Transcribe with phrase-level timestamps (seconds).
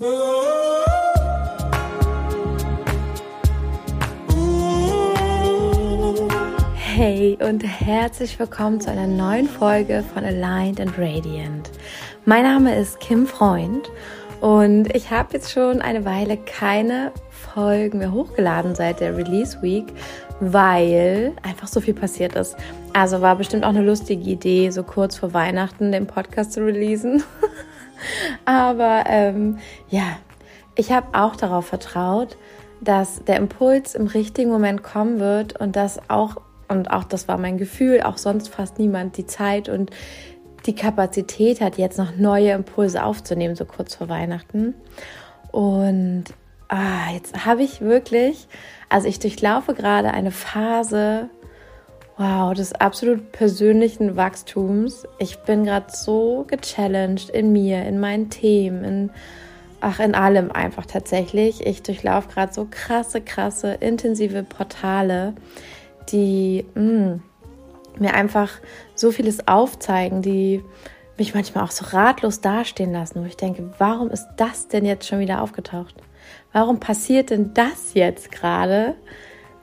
[0.00, 0.06] Hey
[7.40, 11.72] und herzlich willkommen zu einer neuen Folge von Aligned and Radiant.
[12.26, 13.90] Mein Name ist Kim Freund
[14.40, 19.92] und ich habe jetzt schon eine Weile keine Folgen mehr hochgeladen seit der Release Week,
[20.38, 22.56] weil einfach so viel passiert ist.
[22.92, 27.24] Also war bestimmt auch eine lustige Idee, so kurz vor Weihnachten den Podcast zu releasen.
[28.44, 29.58] Aber ähm,
[29.88, 30.18] ja,
[30.74, 32.36] ich habe auch darauf vertraut,
[32.80, 36.36] dass der Impuls im richtigen Moment kommen wird und dass auch,
[36.68, 39.90] und auch das war mein Gefühl, auch sonst fast niemand die Zeit und
[40.66, 44.74] die Kapazität hat, jetzt noch neue Impulse aufzunehmen, so kurz vor Weihnachten.
[45.50, 46.24] Und
[46.68, 48.48] ah, jetzt habe ich wirklich,
[48.88, 51.30] also ich durchlaufe gerade eine Phase,
[52.18, 55.06] wow, des absolut persönlichen Wachstums.
[55.18, 59.10] Ich bin gerade so gechallenged in mir, in meinen Themen, in,
[59.80, 61.64] ach, in allem einfach tatsächlich.
[61.64, 65.34] Ich durchlaufe gerade so krasse, krasse, intensive Portale,
[66.10, 67.22] die mh, mm,
[68.00, 68.50] mir einfach
[68.94, 70.62] so vieles aufzeigen, die
[71.16, 75.06] mich manchmal auch so ratlos dastehen lassen, wo ich denke, warum ist das denn jetzt
[75.06, 75.94] schon wieder aufgetaucht?
[76.52, 78.94] Warum passiert denn das jetzt gerade?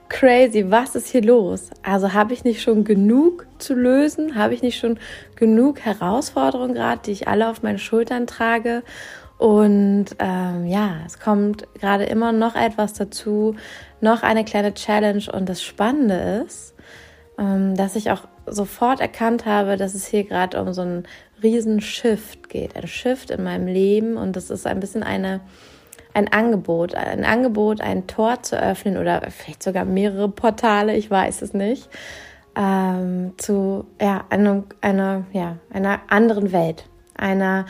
[0.08, 1.72] Crazy, was ist hier los?
[1.82, 4.36] Also habe ich nicht schon genug zu lösen?
[4.36, 5.00] Habe ich nicht schon
[5.36, 8.84] genug Herausforderungen gerade, die ich alle auf meinen Schultern trage?
[9.38, 13.56] Und ähm, ja, es kommt gerade immer noch etwas dazu,
[14.00, 15.24] noch eine kleine Challenge.
[15.32, 16.76] Und das Spannende ist,
[17.38, 21.04] ähm, dass ich auch sofort erkannt habe, dass es hier gerade um so einen
[21.42, 22.76] riesen Shift geht.
[22.76, 24.18] Ein Shift in meinem Leben.
[24.18, 25.42] Und das ist ein bisschen eine
[26.16, 31.42] ein Angebot, ein Angebot, ein Tor zu öffnen oder vielleicht sogar mehrere Portale, ich weiß
[31.42, 31.90] es nicht,
[32.56, 36.86] ähm, zu ja, einer, einer, ja, einer anderen Welt,
[37.18, 37.66] einer,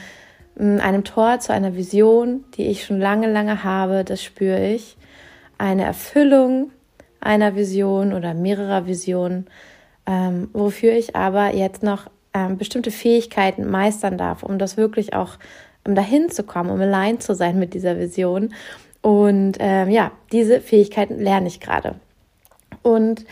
[0.58, 4.96] mm, einem Tor zu einer Vision, die ich schon lange, lange habe, das spüre ich,
[5.58, 6.72] eine Erfüllung
[7.20, 9.48] einer Vision oder mehrerer Visionen,
[10.06, 15.40] ähm, wofür ich aber jetzt noch ähm, bestimmte Fähigkeiten meistern darf, um das wirklich auch
[15.86, 18.54] um dahin zu kommen, um allein zu sein mit dieser Vision.
[19.02, 21.96] Und ähm, ja, diese Fähigkeiten lerne ich gerade.
[22.82, 23.26] Und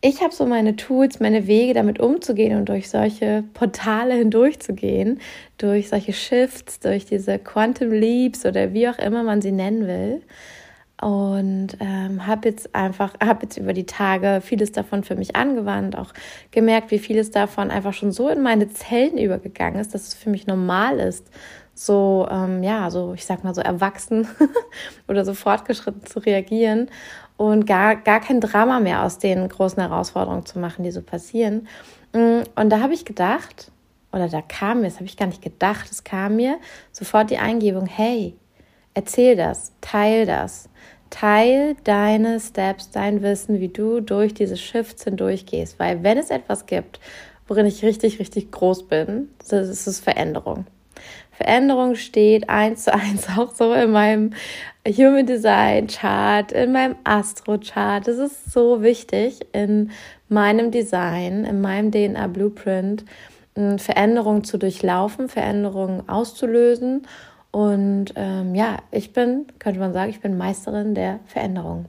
[0.00, 5.20] ich habe so meine Tools, meine Wege, damit umzugehen und durch solche Portale hindurchzugehen,
[5.58, 10.22] durch solche Shifts, durch diese Quantum Leaps oder wie auch immer man sie nennen will.
[11.00, 15.96] Und ähm, habe jetzt einfach, habe jetzt über die Tage vieles davon für mich angewandt,
[15.96, 16.12] auch
[16.50, 20.30] gemerkt, wie vieles davon einfach schon so in meine Zellen übergegangen ist, dass es für
[20.30, 21.30] mich normal ist,
[21.78, 24.26] so, ähm, ja, so, ich sag mal so erwachsen
[25.08, 26.90] oder so fortgeschritten zu reagieren
[27.36, 31.68] und gar, gar kein Drama mehr aus den großen Herausforderungen zu machen, die so passieren.
[32.12, 33.70] Mm, und da habe ich gedacht,
[34.12, 36.58] oder da kam mir, das habe ich gar nicht gedacht, es kam mir
[36.90, 38.34] sofort die Eingebung, hey,
[38.94, 40.68] erzähl das, teil das,
[41.10, 46.66] teil deine Steps, dein Wissen, wie du durch diese Shifts hindurchgehst, weil wenn es etwas
[46.66, 46.98] gibt,
[47.46, 50.66] worin ich richtig, richtig groß bin, das ist es Veränderung.
[51.38, 54.32] Veränderung steht eins zu eins auch so in meinem
[54.84, 58.06] Human Design Chart, in meinem Astro Chart.
[58.08, 59.92] Das ist so wichtig in
[60.28, 63.04] meinem Design, in meinem DNA Blueprint,
[63.54, 67.06] Veränderungen zu durchlaufen, Veränderungen auszulösen.
[67.52, 71.84] Und ähm, ja, ich bin, könnte man sagen, ich bin Meisterin der Veränderung.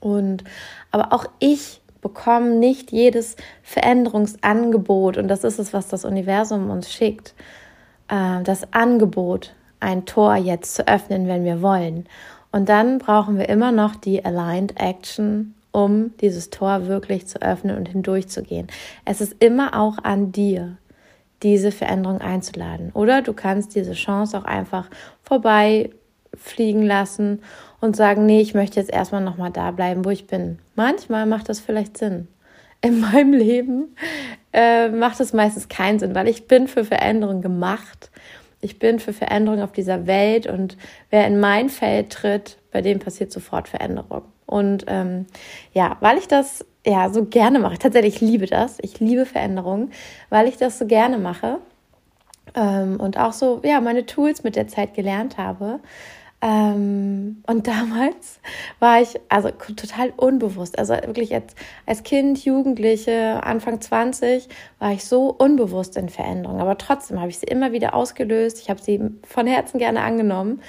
[0.00, 0.42] Und
[0.90, 6.90] aber auch ich bekomme nicht jedes Veränderungsangebot und das ist es, was das Universum uns
[6.90, 7.34] schickt
[8.14, 12.06] äh, das Angebot, ein Tor jetzt zu öffnen, wenn wir wollen.
[12.52, 17.76] Und dann brauchen wir immer noch die Aligned Action, um dieses Tor wirklich zu öffnen
[17.76, 18.68] und hindurchzugehen.
[19.04, 20.76] Es ist immer auch an dir,
[21.42, 22.90] diese Veränderung einzuladen.
[22.94, 24.88] Oder du kannst diese Chance auch einfach
[25.22, 25.90] vorbei
[26.36, 27.42] fliegen lassen
[27.80, 30.58] und sagen, nee, ich möchte jetzt erstmal nochmal da bleiben, wo ich bin.
[30.74, 32.28] Manchmal macht das vielleicht Sinn.
[32.84, 33.96] In meinem Leben
[34.52, 38.10] äh, macht es meistens keinen Sinn, weil ich bin für Veränderung gemacht.
[38.60, 40.76] Ich bin für Veränderung auf dieser Welt und
[41.08, 44.24] wer in mein Feld tritt, bei dem passiert sofort Veränderung.
[44.44, 45.24] Und ähm,
[45.72, 49.88] ja, weil ich das ja so gerne mache, tatsächlich liebe das, ich liebe Veränderung,
[50.28, 51.60] weil ich das so gerne mache
[52.54, 55.80] ähm, und auch so ja meine Tools mit der Zeit gelernt habe,
[56.44, 58.38] ähm, und damals
[58.78, 60.78] war ich also total unbewusst.
[60.78, 61.54] Also wirklich als,
[61.86, 66.60] als Kind, Jugendliche, Anfang 20, war ich so unbewusst in Veränderungen.
[66.60, 68.60] Aber trotzdem habe ich sie immer wieder ausgelöst.
[68.60, 70.60] Ich habe sie von Herzen gerne angenommen.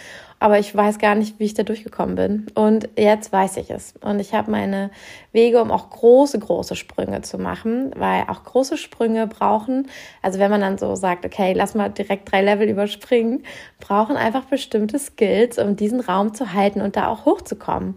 [0.45, 2.45] Aber ich weiß gar nicht, wie ich da durchgekommen bin.
[2.53, 3.95] Und jetzt weiß ich es.
[4.01, 4.91] Und ich habe meine
[5.31, 9.87] Wege, um auch große, große Sprünge zu machen, weil auch große Sprünge brauchen,
[10.21, 13.41] also wenn man dann so sagt, okay, lass mal direkt drei Level überspringen,
[13.79, 17.95] brauchen einfach bestimmte Skills, um diesen Raum zu halten und da auch hochzukommen.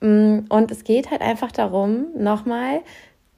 [0.00, 2.82] Mm, und es geht halt einfach darum, nochmal,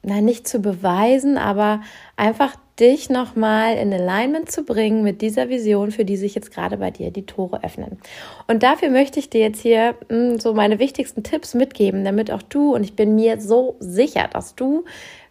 [0.02, 1.80] na, nicht zu beweisen, aber
[2.16, 6.76] einfach dich nochmal in Alignment zu bringen mit dieser Vision, für die sich jetzt gerade
[6.76, 7.98] bei dir die Tore öffnen.
[8.46, 12.30] Und dafür möchte ich dir jetzt hier mh, hm, so meine wichtigsten Tipps mitgeben, damit
[12.30, 14.84] auch du, und ich bin mir so sicher, dass du,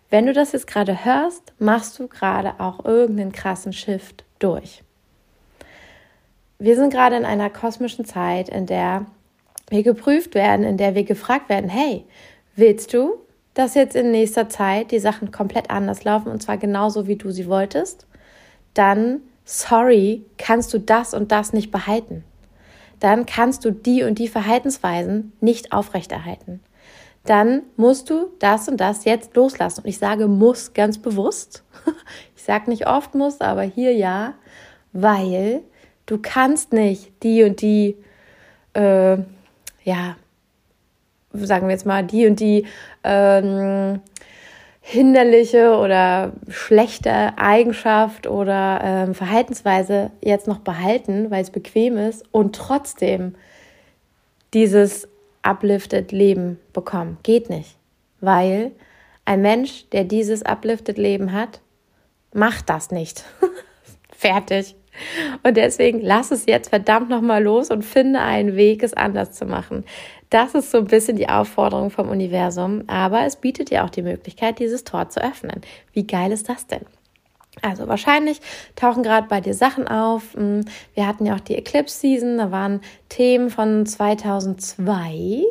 [0.10, 4.84] wenn du das jetzt gerade hörst, machst du gerade auch irgendeinen krassen Shift durch.
[6.60, 9.06] Wir sind gerade in einer kosmischen Zeit, in der
[9.70, 12.04] wir geprüft werden, in der wir gefragt werden, hey,
[12.56, 13.20] willst du
[13.58, 17.32] dass jetzt in nächster Zeit die Sachen komplett anders laufen und zwar genauso, wie du
[17.32, 18.06] sie wolltest,
[18.76, 22.24] dann, sorry, kannst du das und das nicht behalten.
[23.00, 26.60] Dann kannst du die und die Verhaltensweisen nicht aufrechterhalten.
[27.26, 29.82] Dann musst du das und das jetzt loslassen.
[29.82, 31.64] Und ich sage muss ganz bewusst.
[32.36, 34.36] Ich sage nicht oft muss, aber hier ja,
[34.94, 35.64] weil
[36.06, 37.98] du kannst nicht die und die,
[38.74, 39.18] äh,
[39.84, 40.16] ja,
[41.46, 42.66] sagen wir jetzt mal, die und die
[43.04, 44.02] ähm,
[44.82, 52.56] hinderliche oder schlechte Eigenschaft oder ähm, Verhaltensweise jetzt noch behalten, weil es bequem ist und
[52.56, 53.36] trotzdem
[54.54, 55.08] dieses
[55.44, 57.18] uplifted Leben bekommen.
[57.24, 57.76] Geht nicht,
[58.22, 58.72] weil
[59.26, 61.60] ein Mensch, der dieses uplifted Leben hat,
[62.34, 63.26] macht das nicht.
[64.12, 64.76] Fertig.
[65.44, 69.46] Und deswegen lass es jetzt verdammt nochmal los und finde einen Weg, es anders zu
[69.46, 69.84] machen.
[70.30, 74.02] Das ist so ein bisschen die Aufforderung vom Universum, aber es bietet dir auch die
[74.02, 75.62] Möglichkeit, dieses Tor zu öffnen.
[75.94, 76.86] Wie geil ist das denn?
[77.62, 78.40] Also wahrscheinlich
[78.76, 80.34] tauchen gerade bei dir Sachen auf.
[80.34, 85.44] Hm, wir hatten ja auch die Eclipse Season, da waren Themen von 2002,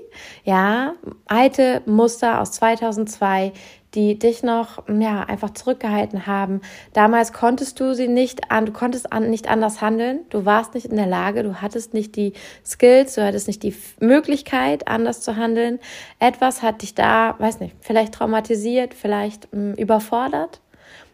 [0.44, 0.94] ja,
[1.26, 3.52] alte Muster aus 2002,
[3.96, 6.60] die dich noch ja einfach zurückgehalten haben.
[6.92, 10.20] Damals konntest du sie nicht an, du konntest an, nicht anders handeln.
[10.30, 12.34] Du warst nicht in der Lage, du hattest nicht die
[12.64, 15.80] Skills, du hattest nicht die Möglichkeit, anders zu handeln.
[16.20, 20.60] Etwas hat dich da, weiß nicht, vielleicht traumatisiert, vielleicht mh, hm, überfordert.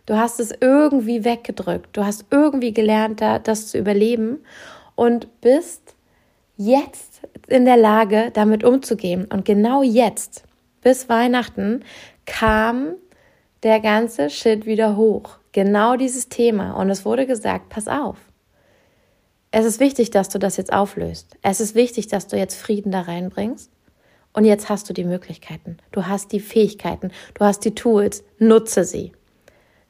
[0.06, 1.96] Du hast es irgendwie weggedrückt.
[1.96, 4.38] Du hast irgendwie gelernt, da, das zu überleben
[4.96, 5.94] und bist
[6.56, 9.26] jetzt in der Lage, damit umzugehen.
[9.26, 10.44] Und genau jetzt,
[10.82, 11.84] bis Weihnachten,
[12.26, 12.94] kam
[13.62, 15.38] der ganze Shit wieder hoch.
[15.52, 16.72] Genau dieses Thema.
[16.72, 18.16] Und es wurde gesagt, pass auf.
[19.50, 21.36] Es ist wichtig, dass du das jetzt auflöst.
[21.42, 23.70] Es ist wichtig, dass du jetzt Frieden da reinbringst.
[24.32, 25.76] Und jetzt hast du die Möglichkeiten.
[25.92, 27.10] Du hast die Fähigkeiten.
[27.34, 28.24] Du hast die Tools.
[28.38, 29.12] Nutze sie.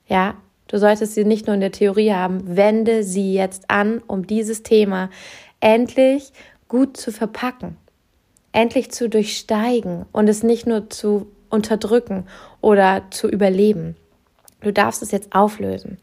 [0.08, 0.34] Ja,
[0.66, 2.56] du solltest sie nicht nur in der Theorie haben.
[2.56, 5.10] Wende sie jetzt an, um dieses Thema
[5.60, 6.32] endlich
[6.66, 7.76] gut zu verpacken.
[8.50, 12.26] Endlich zu durchsteigen und es nicht nur zu unterdrücken
[12.60, 13.96] oder zu überleben.
[14.60, 15.98] Du darfst es jetzt auflösen.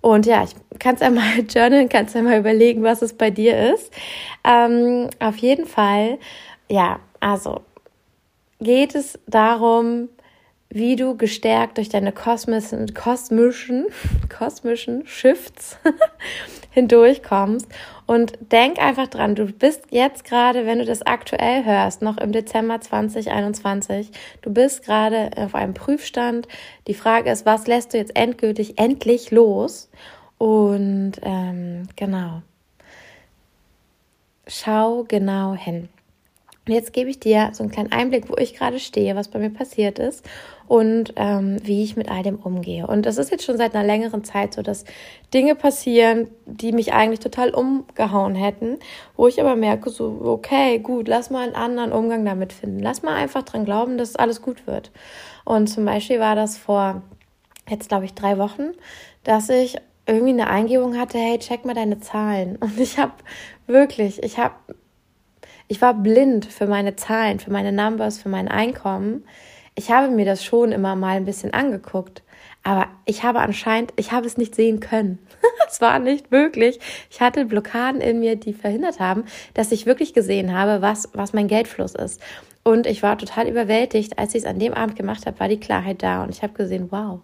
[0.00, 3.92] Und ja, ich kannst einmal journalen, kannst einmal überlegen, was es bei dir ist.
[4.44, 6.18] Ähm, auf jeden Fall,
[6.68, 7.62] ja, also
[8.60, 10.08] geht es darum,
[10.70, 13.86] wie du gestärkt durch deine kosmischen, kosmischen,
[14.28, 15.78] kosmischen Shifts
[16.70, 17.66] hindurchkommst.
[18.06, 22.32] Und denk einfach dran, du bist jetzt gerade, wenn du das aktuell hörst, noch im
[22.32, 24.10] Dezember 2021,
[24.42, 26.48] du bist gerade auf einem Prüfstand.
[26.86, 29.90] Die Frage ist, was lässt du jetzt endgültig, endlich los?
[30.38, 32.42] Und ähm, genau,
[34.46, 35.88] schau genau hin.
[36.68, 39.38] Und jetzt gebe ich dir so einen kleinen Einblick, wo ich gerade stehe, was bei
[39.38, 40.22] mir passiert ist
[40.66, 42.86] und ähm, wie ich mit all dem umgehe.
[42.86, 44.84] Und das ist jetzt schon seit einer längeren Zeit so, dass
[45.32, 48.76] Dinge passieren, die mich eigentlich total umgehauen hätten,
[49.16, 52.80] wo ich aber merke, so, okay, gut, lass mal einen anderen Umgang damit finden.
[52.80, 54.90] Lass mal einfach dran glauben, dass alles gut wird.
[55.46, 57.00] Und zum Beispiel war das vor
[57.66, 58.72] jetzt, glaube ich, drei Wochen,
[59.24, 62.56] dass ich irgendwie eine Eingebung hatte, hey, check mal deine Zahlen.
[62.56, 63.14] Und ich habe
[63.66, 64.52] wirklich, ich habe
[65.68, 69.24] ich war blind für meine Zahlen, für meine Numbers, für mein Einkommen.
[69.74, 72.22] Ich habe mir das schon immer mal ein bisschen angeguckt,
[72.64, 75.18] aber ich habe anscheinend, ich habe es nicht sehen können.
[75.68, 76.80] es war nicht möglich.
[77.10, 81.32] Ich hatte Blockaden in mir, die verhindert haben, dass ich wirklich gesehen habe, was, was
[81.32, 82.20] mein Geldfluss ist.
[82.68, 84.18] Und ich war total überwältigt.
[84.18, 86.22] Als ich es an dem Abend gemacht habe, war die Klarheit da.
[86.22, 87.20] Und ich habe gesehen, wow,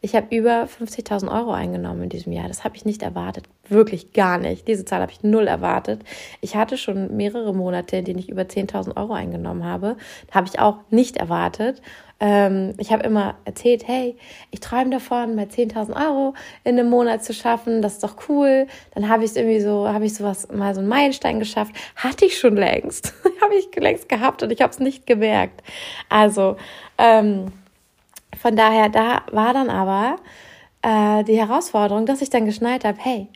[0.00, 2.48] ich habe über 50.000 Euro eingenommen in diesem Jahr.
[2.48, 3.44] Das habe ich nicht erwartet.
[3.68, 4.66] Wirklich gar nicht.
[4.66, 6.02] Diese Zahl habe ich null erwartet.
[6.40, 9.96] Ich hatte schon mehrere Monate, in denen ich über 10.000 Euro eingenommen habe.
[10.32, 11.80] Habe ich auch nicht erwartet.
[12.20, 14.16] Ähm, ich habe immer erzählt, hey,
[14.50, 16.34] ich träume davon, mal 10.000 Euro
[16.64, 17.80] in einem Monat zu schaffen.
[17.80, 18.66] Das ist doch cool.
[18.94, 21.72] Dann habe ich irgendwie so, habe ich sowas mal so einen Meilenstein geschafft.
[21.96, 23.12] Hatte ich schon längst.
[23.42, 25.62] habe ich längst gehabt und ich habe es nicht gemerkt.
[26.08, 26.56] Also,
[26.98, 27.52] ähm,
[28.40, 30.16] von daher, da war dann aber
[30.82, 33.28] äh, die Herausforderung, dass ich dann geschnallt habe, hey,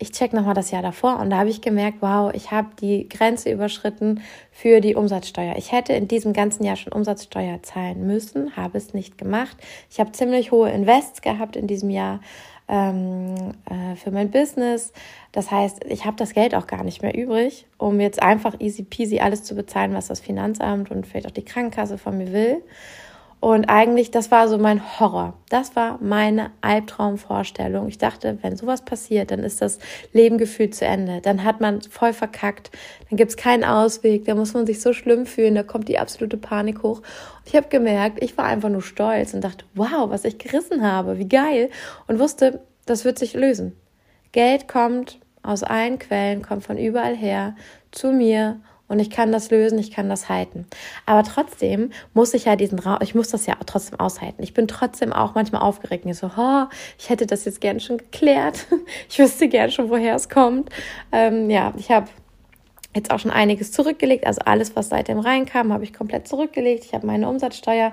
[0.00, 3.06] ich check nochmal das Jahr davor und da habe ich gemerkt, wow, ich habe die
[3.06, 5.56] Grenze überschritten für die Umsatzsteuer.
[5.56, 9.58] Ich hätte in diesem ganzen Jahr schon Umsatzsteuer zahlen müssen, habe es nicht gemacht.
[9.90, 12.20] Ich habe ziemlich hohe Invests gehabt in diesem Jahr
[12.66, 14.94] ähm, äh, für mein Business.
[15.32, 18.84] Das heißt, ich habe das Geld auch gar nicht mehr übrig, um jetzt einfach easy
[18.84, 22.62] peasy alles zu bezahlen, was das Finanzamt und vielleicht auch die Krankenkasse von mir will.
[23.40, 25.32] Und eigentlich, das war so mein Horror.
[25.48, 27.88] Das war meine Albtraumvorstellung.
[27.88, 29.78] Ich dachte, wenn sowas passiert, dann ist das
[30.12, 31.22] Leben gefühlt zu Ende.
[31.22, 32.70] Dann hat man voll verkackt.
[33.08, 34.26] Dann gibt's keinen Ausweg.
[34.26, 35.54] Da muss man sich so schlimm fühlen.
[35.54, 36.98] Da kommt die absolute Panik hoch.
[36.98, 40.82] Und ich habe gemerkt, ich war einfach nur stolz und dachte, wow, was ich gerissen
[40.82, 41.16] habe.
[41.16, 41.70] Wie geil.
[42.08, 43.74] Und wusste, das wird sich lösen.
[44.32, 47.56] Geld kommt aus allen Quellen, kommt von überall her
[47.90, 50.66] zu mir und ich kann das lösen, ich kann das halten.
[51.06, 54.42] Aber trotzdem muss ich ja diesen Raum, ich muss das ja trotzdem aushalten.
[54.42, 56.04] Ich bin trotzdem auch manchmal aufgeregt.
[56.06, 56.64] Ich so, oh,
[56.98, 58.66] ich hätte das jetzt gern schon geklärt.
[59.08, 60.70] Ich wüsste gern schon, woher es kommt.
[61.12, 62.08] Ähm, ja, ich habe
[62.94, 64.26] jetzt auch schon einiges zurückgelegt.
[64.26, 66.84] Also alles, was seitdem reinkam, habe ich komplett zurückgelegt.
[66.84, 67.92] Ich habe meine Umsatzsteuer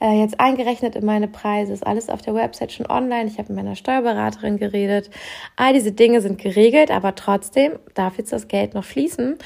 [0.00, 1.72] äh, jetzt eingerechnet in meine Preise.
[1.72, 3.26] Ist alles auf der Website schon online.
[3.26, 5.10] Ich habe mit meiner Steuerberaterin geredet.
[5.56, 9.36] All diese Dinge sind geregelt, aber trotzdem darf jetzt das Geld noch fließen.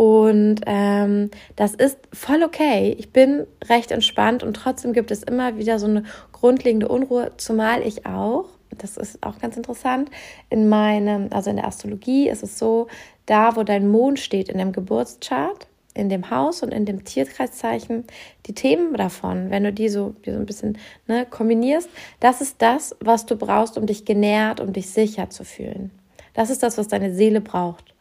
[0.00, 2.96] Und ähm, das ist voll okay.
[2.98, 7.86] Ich bin recht entspannt und trotzdem gibt es immer wieder so eine grundlegende Unruhe, zumal
[7.86, 8.46] ich auch,
[8.78, 10.10] das ist auch ganz interessant,
[10.48, 12.86] in meinem, also in der Astrologie ist es so,
[13.26, 18.04] da wo dein Mond steht in dem Geburtschart, in dem Haus und in dem Tierkreiszeichen,
[18.46, 20.78] die Themen davon, wenn du die so, die so ein bisschen
[21.08, 21.90] ne, kombinierst,
[22.20, 25.90] das ist das, was du brauchst, um dich genährt, um dich sicher zu fühlen.
[26.32, 27.92] Das ist das, was deine Seele braucht.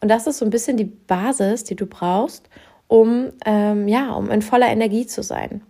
[0.00, 2.48] Und das ist so ein bisschen die Basis, die du brauchst,
[2.86, 5.62] um, ähm, ja, um in voller Energie zu sein.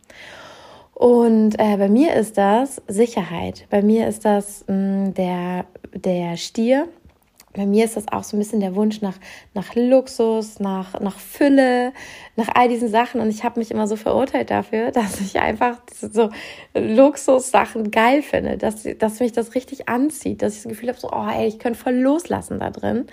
[0.95, 3.67] Und äh, bei mir ist das Sicherheit.
[3.71, 6.89] Bei mir ist das mh, mm, der, der Stier.
[7.55, 9.17] Bei mir ist das auch so ein bisschen der Wunsch nach,
[9.55, 11.93] nach Luxus, nach, nach Fülle,
[12.37, 13.21] nach all diesen Sachen.
[13.21, 16.31] Und ich habe mich immer so verurteilt dafür, dass ich einfach so
[16.75, 21.11] Luxussachen geil finde, dass, dass mich das richtig anzieht, dass ich das Gefühl habe, so,
[21.13, 23.07] oh ey, ich könnte voll loslassen da drin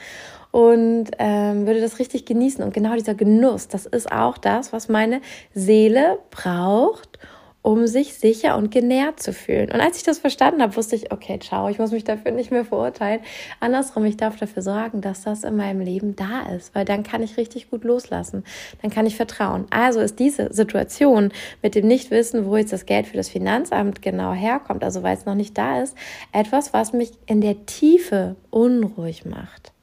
[0.56, 2.64] und ähm, würde das richtig genießen.
[2.64, 5.20] Und genau dieser Genuss, das ist auch das, was meine
[5.54, 7.20] Seele braucht,
[7.62, 9.70] um sich sicher und genährt zu fühlen.
[9.70, 12.52] Und als ich das verstanden habe, wusste ich, okay, ciao, ich muss mich dafür nicht
[12.52, 13.20] mehr verurteilen.
[13.60, 17.22] Andersrum, ich darf dafür sorgen, dass das in meinem Leben da ist, weil dann kann
[17.22, 18.46] ich richtig gut loslassen.
[18.82, 19.66] Dann kann ich vertrauen.
[19.72, 21.34] Also ist diese Situation
[21.64, 25.26] mit dem Nichtwissen, wo jetzt das Geld für das Finanzamt genau herkommt, also weil es
[25.26, 25.98] noch nicht da ist,
[26.32, 29.75] etwas, was mich in der Tiefe unruhig macht.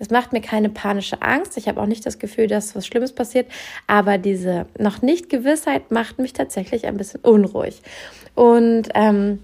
[0.00, 1.56] Es macht mir keine panische Angst.
[1.56, 3.46] Ich habe auch nicht das Gefühl, dass was Schlimmes passiert.
[3.86, 7.82] Aber diese noch nicht Gewissheit macht mich tatsächlich ein bisschen unruhig.
[8.34, 9.38] Und ähm,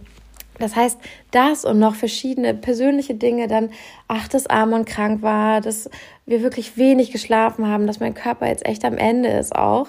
[0.58, 0.98] das heißt,
[1.30, 3.68] das und noch verschiedene persönliche Dinge, dann,
[4.08, 5.90] ach, dass Amon krank war, dass
[6.24, 9.88] wir wirklich wenig geschlafen haben, dass mein Körper jetzt echt am Ende ist auch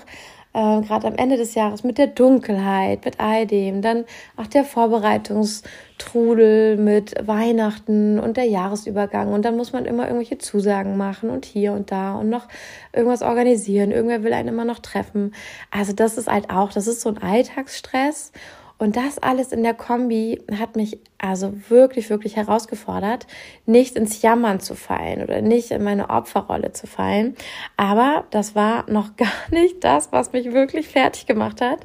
[0.57, 4.05] äh, gerade am Ende des Jahres mit der Dunkelheit, mit all dem, dann
[4.37, 9.33] auch der Vorbereitungstrudel mit Weihnachten und der Jahresübergang.
[9.33, 12.47] Und dann muss man immer irgendwelche Zusagen machen und hier und da und noch
[12.91, 15.35] irgendwas organisieren, irgendwer will einen immer noch treffen.
[15.69, 18.31] Also das ist halt auch, das ist so ein Alltagsstress
[18.79, 23.25] und das alles in der Kombi hat mich also wirklich, wirklich herausgefordert,
[23.65, 27.36] nicht ins Jammern zu fallen oder nicht in meine Opferrolle zu fallen.
[27.75, 31.79] Aber das war noch gar nicht das, was mich wirklich fertig gemacht hat.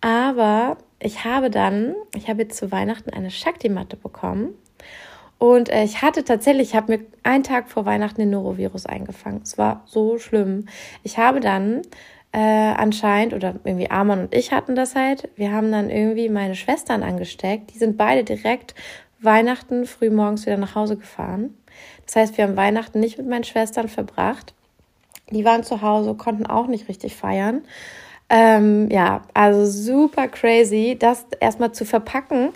[0.00, 4.54] Aber ich habe dann, ich habe jetzt zu Weihnachten eine Shakti-Matte bekommen.
[5.38, 9.42] Und äh, ich hatte tatsächlich, ich habe mir einen Tag vor Weihnachten den Norovirus eingefangen.
[9.42, 10.66] Es war so schlimm.
[11.02, 11.82] Ich habe dann
[12.34, 15.28] äh, anscheinend, oder irgendwie Arman und ich hatten das halt.
[15.36, 17.72] Wir haben dann irgendwie meine Schwestern angesteckt.
[17.72, 18.74] Die sind beide direkt
[19.20, 21.56] Weihnachten früh morgens wieder nach Hause gefahren.
[22.04, 24.52] Das heißt, wir haben Weihnachten nicht mit meinen Schwestern verbracht.
[25.30, 27.62] Die waren zu Hause, konnten auch nicht richtig feiern.
[28.28, 32.50] Ähm, ja, also super crazy, das erstmal zu verpacken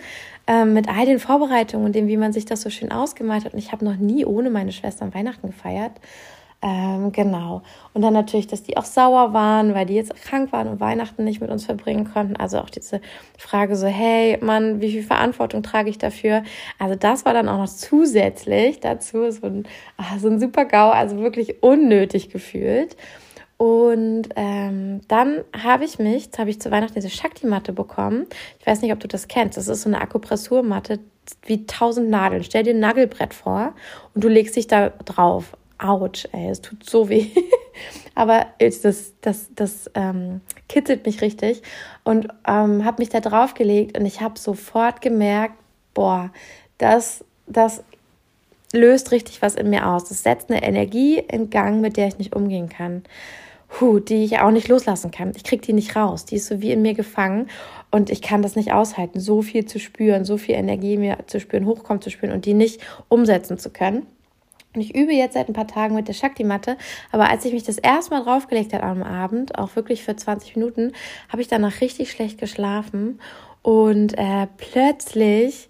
[0.45, 3.53] ähm, mit all den Vorbereitungen und dem, wie man sich das so schön ausgemalt hat.
[3.53, 5.93] Und ich habe noch nie ohne meine Schwestern Weihnachten gefeiert.
[6.61, 7.61] Ähm, genau.
[7.93, 11.23] Und dann natürlich, dass die auch sauer waren, weil die jetzt krank waren und Weihnachten
[11.23, 12.35] nicht mit uns verbringen konnten.
[12.35, 12.99] Also auch diese
[13.37, 16.43] Frage so, hey Mann, wie viel Verantwortung trage ich dafür?
[16.77, 20.89] Also das war dann auch noch zusätzlich dazu so ein, ach, so ein super GAU,
[20.89, 22.97] also wirklich unnötig gefühlt.
[23.55, 28.25] Und ähm, dann habe ich mich, jetzt habe ich zu Weihnachten diese Shakti-Matte bekommen.
[28.59, 29.57] Ich weiß nicht, ob du das kennst.
[29.57, 30.99] Das ist so eine Akupressurmatte
[31.45, 32.43] wie tausend Nadeln.
[32.43, 33.73] Stell dir ein Nagelbrett vor
[34.13, 35.57] und du legst dich da drauf.
[35.79, 37.27] Autsch, ey, es tut so weh.
[38.15, 41.61] Aber das, das, das ähm, kitzelt mich richtig.
[42.03, 45.55] Und ähm, habe mich da drauf gelegt und ich habe sofort gemerkt,
[45.93, 46.31] boah,
[46.77, 47.83] das, das
[48.73, 50.09] löst richtig was in mir aus.
[50.09, 53.03] Das setzt eine Energie in Gang, mit der ich nicht umgehen kann.
[53.79, 55.31] Huh, die ich auch nicht loslassen kann.
[55.35, 56.25] Ich kriege die nicht raus.
[56.25, 57.47] Die ist so wie in mir gefangen
[57.91, 61.39] und ich kann das nicht aushalten, so viel zu spüren, so viel Energie mir zu
[61.39, 64.07] spüren, hochkommen zu spüren und die nicht umsetzen zu können.
[64.75, 66.77] Und ich übe jetzt seit ein paar Tagen mit der Shakti-Matte,
[67.11, 70.55] aber als ich mich das erste Mal draufgelegt habe am Abend, auch wirklich für 20
[70.55, 70.93] Minuten,
[71.29, 73.19] habe ich danach richtig schlecht geschlafen
[73.63, 75.69] und äh, plötzlich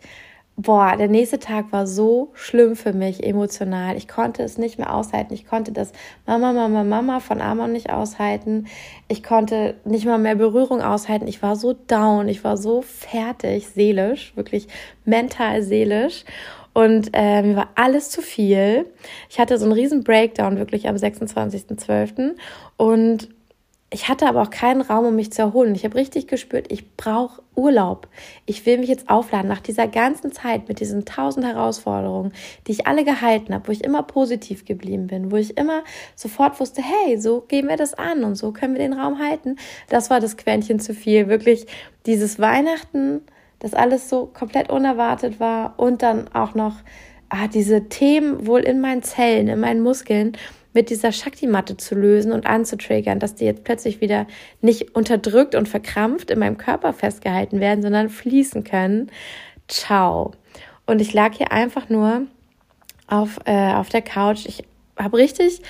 [0.62, 3.96] boah, der nächste Tag war so schlimm für mich emotional.
[3.96, 5.34] Ich konnte es nicht mehr aushalten.
[5.34, 5.94] Ich konnte das
[6.25, 8.68] Mama, Mama, Mama von Amon nicht aushalten.
[9.08, 11.27] Ich konnte nicht mal mehr Berührung aushalten.
[11.27, 12.27] Ich war so down.
[12.27, 14.68] Ich war so fertig, seelisch, wirklich
[15.06, 16.25] mental, seelisch.
[16.74, 18.86] Und äh, mir war alles zu viel.
[19.30, 22.36] Ich hatte so einen riesen Breakdown wirklich am 26.12.
[22.78, 23.30] Und
[23.92, 25.74] ich hatte aber auch keinen Raum, um mich zu erholen.
[25.74, 28.08] Ich habe richtig gespürt, ich brauche Urlaub.
[28.46, 32.32] Ich will mich jetzt aufladen nach dieser ganzen Zeit mit diesen tausend Herausforderungen,
[32.68, 35.84] die ich alle gehalten habe, wo ich immer positiv geblieben bin, wo ich immer
[36.16, 39.56] sofort wusste, hey, so gehen wir das an und so können wir den Raum halten.
[39.90, 41.28] Das war das Quäntchen zu viel.
[41.28, 41.66] Wirklich
[42.06, 43.22] dieses Weihnachten,
[43.60, 46.75] das alles so komplett unerwartet war und dann auch noch
[47.30, 50.34] ah, diese Themen wohl in meinen Zellen, in meinen Muskeln
[50.74, 54.28] mit dieser Shakti-Matte zu lösen und anzutriggern, dass die jetzt plötzlich wieder
[54.62, 59.12] nicht unterdrückt und verkrampft in meinem Körper festgehalten werden, sondern fließen können.
[59.68, 60.32] Ciao.
[60.86, 62.28] Und ich lag hier einfach nur
[63.08, 64.46] auf, äh, auf der Couch.
[64.46, 64.63] Ich
[64.98, 65.62] habe richtig,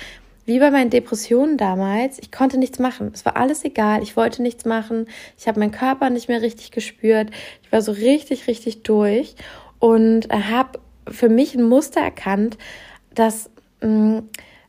[0.50, 3.12] wie bei meinen Depressionen damals, ich konnte nichts machen.
[3.14, 4.02] Es war alles egal.
[4.02, 5.06] Ich wollte nichts machen.
[5.38, 7.30] Ich habe meinen Körper nicht mehr richtig gespürt.
[7.62, 9.36] Ich war so richtig, richtig durch
[9.78, 12.58] und habe für mich ein Muster erkannt,
[13.14, 13.48] dass
[13.80, 14.28] mh, mm,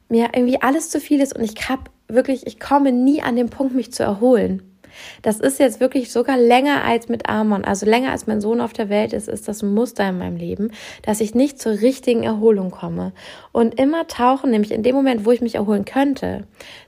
[0.09, 3.49] mir irgendwie alles zu viel ist und ich habe wirklich, ich komme nie an den
[3.49, 4.70] Punkt, mich zu erholen.
[5.21, 8.73] Das ist jetzt wirklich sogar länger als mit Amon, also länger als mein Sohn auf
[8.73, 10.71] der Welt ist, ist das ein Muster in meinem Leben,
[11.03, 13.13] dass ich nicht zur richtigen Erholung komme.
[13.51, 16.45] Und immer tauchen, nämlich in dem Moment, wo ich mich erholen könnte,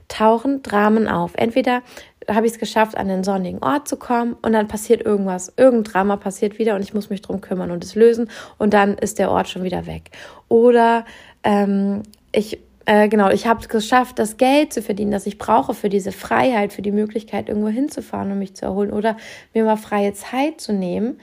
[0.08, 1.32] tauchen Dramen auf.
[1.34, 1.82] Entweder
[2.30, 5.92] habe ich es geschafft, an den sonnigen Ort zu kommen und dann passiert irgendwas, irgendein
[5.92, 9.18] Drama passiert wieder und ich muss mich drum kümmern und es lösen und dann ist
[9.18, 10.10] der Ort schon wieder weg.
[10.48, 11.04] Oder
[11.42, 15.74] ähm, ich äh, genau, ich habe es geschafft, das Geld zu verdienen, das ich brauche
[15.74, 19.16] für diese Freiheit, für die Möglichkeit, irgendwo hinzufahren und mich zu erholen oder
[19.52, 21.18] mir mal freie Zeit zu nehmen.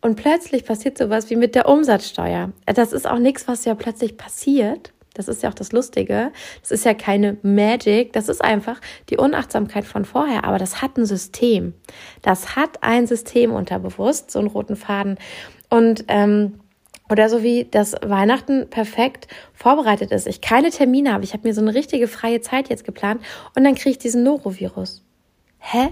[0.00, 2.52] Und plötzlich passiert sowas wie mit der Umsatzsteuer.
[2.66, 4.92] Das ist auch nichts, was ja plötzlich passiert.
[5.14, 6.32] Das ist ja auch das Lustige.
[6.60, 8.12] Das ist ja keine Magic.
[8.12, 10.44] Das ist einfach die Unachtsamkeit von vorher.
[10.44, 11.72] Aber das hat ein System.
[12.20, 15.16] Das hat ein System unterbewusst, so einen roten Faden.
[15.70, 16.60] Und ähm,
[17.10, 20.26] oder so wie das Weihnachten perfekt vorbereitet ist.
[20.26, 21.24] Ich keine Termine habe.
[21.24, 23.22] Ich habe mir so eine richtige freie Zeit jetzt geplant
[23.54, 25.02] und dann kriege ich diesen Norovirus.
[25.58, 25.88] Hä?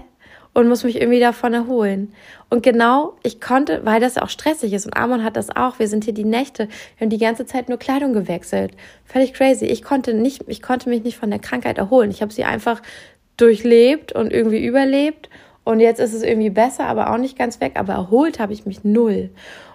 [0.55, 2.13] Und muss mich irgendwie davon erholen.
[2.49, 5.79] Und genau, ich konnte, weil das auch stressig ist und Amon hat das auch.
[5.79, 8.71] Wir sind hier die Nächte, wir haben die ganze Zeit nur Kleidung gewechselt.
[9.05, 9.65] Völlig crazy.
[9.65, 12.11] Ich konnte nicht, ich konnte mich nicht von der Krankheit erholen.
[12.11, 12.83] Ich habe sie einfach
[13.37, 15.29] durchlebt und irgendwie überlebt.
[15.63, 17.73] Und jetzt ist es irgendwie besser, aber auch nicht ganz weg.
[17.75, 19.31] Aber erholt habe ich mich null.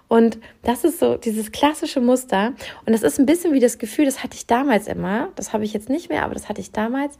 [0.08, 2.54] Und das ist so dieses klassische Muster.
[2.86, 5.28] Und das ist ein bisschen wie das Gefühl, das hatte ich damals immer.
[5.36, 7.18] Das habe ich jetzt nicht mehr, aber das hatte ich damals.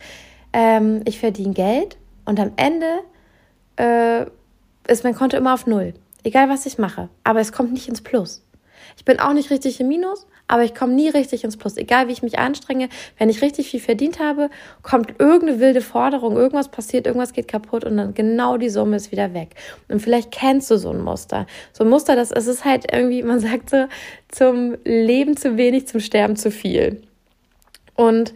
[0.52, 3.00] Ähm, ich verdiene Geld und am Ende
[3.76, 4.26] äh,
[4.90, 5.94] ist mein Konto immer auf Null.
[6.24, 7.10] Egal was ich mache.
[7.24, 8.42] Aber es kommt nicht ins Plus.
[8.96, 11.76] Ich bin auch nicht richtig im Minus, aber ich komme nie richtig ins Plus.
[11.76, 14.50] Egal wie ich mich anstrenge, wenn ich richtig viel verdient habe,
[14.82, 19.12] kommt irgendeine wilde Forderung, irgendwas passiert, irgendwas geht kaputt und dann genau die Summe ist
[19.12, 19.50] wieder weg.
[19.88, 21.46] Und vielleicht kennst du so ein Muster.
[21.72, 23.86] So ein Muster, das es ist halt irgendwie, man sagt so,
[24.28, 27.02] zum Leben zu wenig, zum Sterben zu viel.
[27.94, 28.32] Und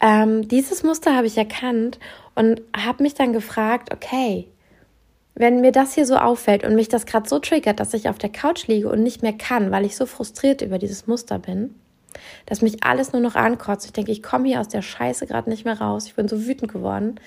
[0.00, 2.00] ähm, dieses Muster habe ich erkannt
[2.34, 4.48] und habe mich dann gefragt, okay,
[5.34, 8.18] wenn mir das hier so auffällt und mich das gerade so triggert, dass ich auf
[8.18, 11.74] der Couch liege und nicht mehr kann, weil ich so frustriert über dieses Muster bin,
[12.46, 13.86] dass mich alles nur noch ankotzt.
[13.86, 16.06] Ich denke, ich komme hier aus der Scheiße gerade nicht mehr raus.
[16.06, 17.18] Ich bin so wütend geworden.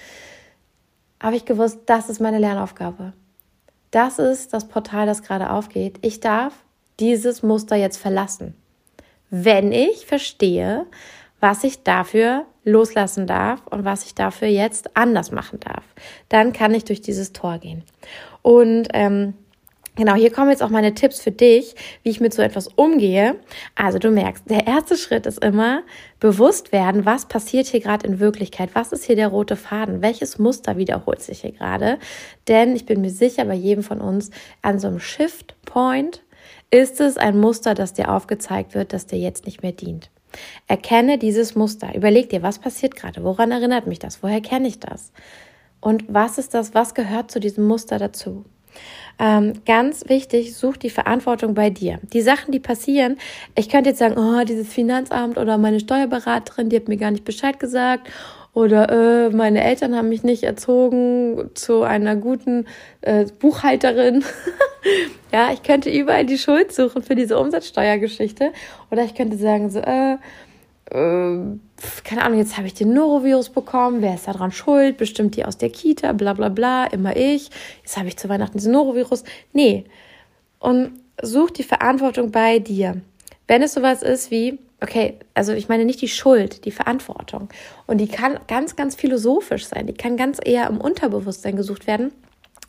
[1.19, 3.13] Habe ich gewusst, das ist meine Lernaufgabe.
[3.89, 5.97] Das ist das Portal, das gerade aufgeht.
[6.01, 6.53] Ich darf
[6.99, 8.55] dieses Muster jetzt verlassen.
[9.29, 10.85] Wenn ich verstehe,
[11.39, 15.85] was ich dafür loslassen darf und was ich dafür jetzt anders machen darf.
[16.29, 17.83] Dann kann ich durch dieses Tor gehen.
[18.41, 19.35] Und ähm,
[19.97, 21.73] Genau, hier kommen jetzt auch meine Tipps für dich,
[22.03, 23.37] wie ich mit so etwas umgehe.
[23.75, 25.83] Also du merkst, der erste Schritt ist immer
[26.19, 30.37] bewusst werden, was passiert hier gerade in Wirklichkeit, was ist hier der rote Faden, welches
[30.37, 31.97] Muster wiederholt sich hier gerade.
[32.49, 36.23] Denn ich bin mir sicher, bei jedem von uns an so einem Shift Point
[36.71, 40.09] ist es ein Muster, das dir aufgezeigt wird, das dir jetzt nicht mehr dient.
[40.67, 41.95] Erkenne dieses Muster.
[41.95, 43.23] Überleg dir, was passiert gerade?
[43.23, 44.23] Woran erinnert mich das?
[44.23, 45.11] Woher kenne ich das?
[45.79, 46.73] Und was ist das?
[46.73, 48.45] Was gehört zu diesem Muster dazu?
[49.17, 51.99] Ähm, ganz wichtig, such die Verantwortung bei dir.
[52.11, 53.17] Die Sachen, die passieren,
[53.55, 57.23] ich könnte jetzt sagen, oh, dieses Finanzamt oder meine Steuerberaterin, die hat mir gar nicht
[57.23, 58.09] Bescheid gesagt
[58.55, 62.65] oder äh, meine Eltern haben mich nicht erzogen zu einer guten
[63.01, 64.23] äh, Buchhalterin.
[65.33, 68.53] ja, ich könnte überall die Schuld suchen für diese Umsatzsteuergeschichte.
[68.91, 71.57] Oder ich könnte sagen, so, äh, äh,
[72.05, 74.95] keine Ahnung, jetzt habe ich den Norovirus bekommen, wer ist daran schuld?
[74.95, 77.49] Bestimmt die aus der Kita, bla bla bla, immer ich.
[77.81, 79.25] Jetzt habe ich zu Weihnachten diesen Norovirus.
[79.51, 79.83] Nee.
[80.59, 83.01] Und such die Verantwortung bei dir.
[83.47, 87.49] Wenn es sowas ist wie, okay, also ich meine nicht die Schuld, die Verantwortung.
[87.87, 89.87] Und die kann ganz, ganz philosophisch sein.
[89.87, 92.11] Die kann ganz eher im Unterbewusstsein gesucht werden.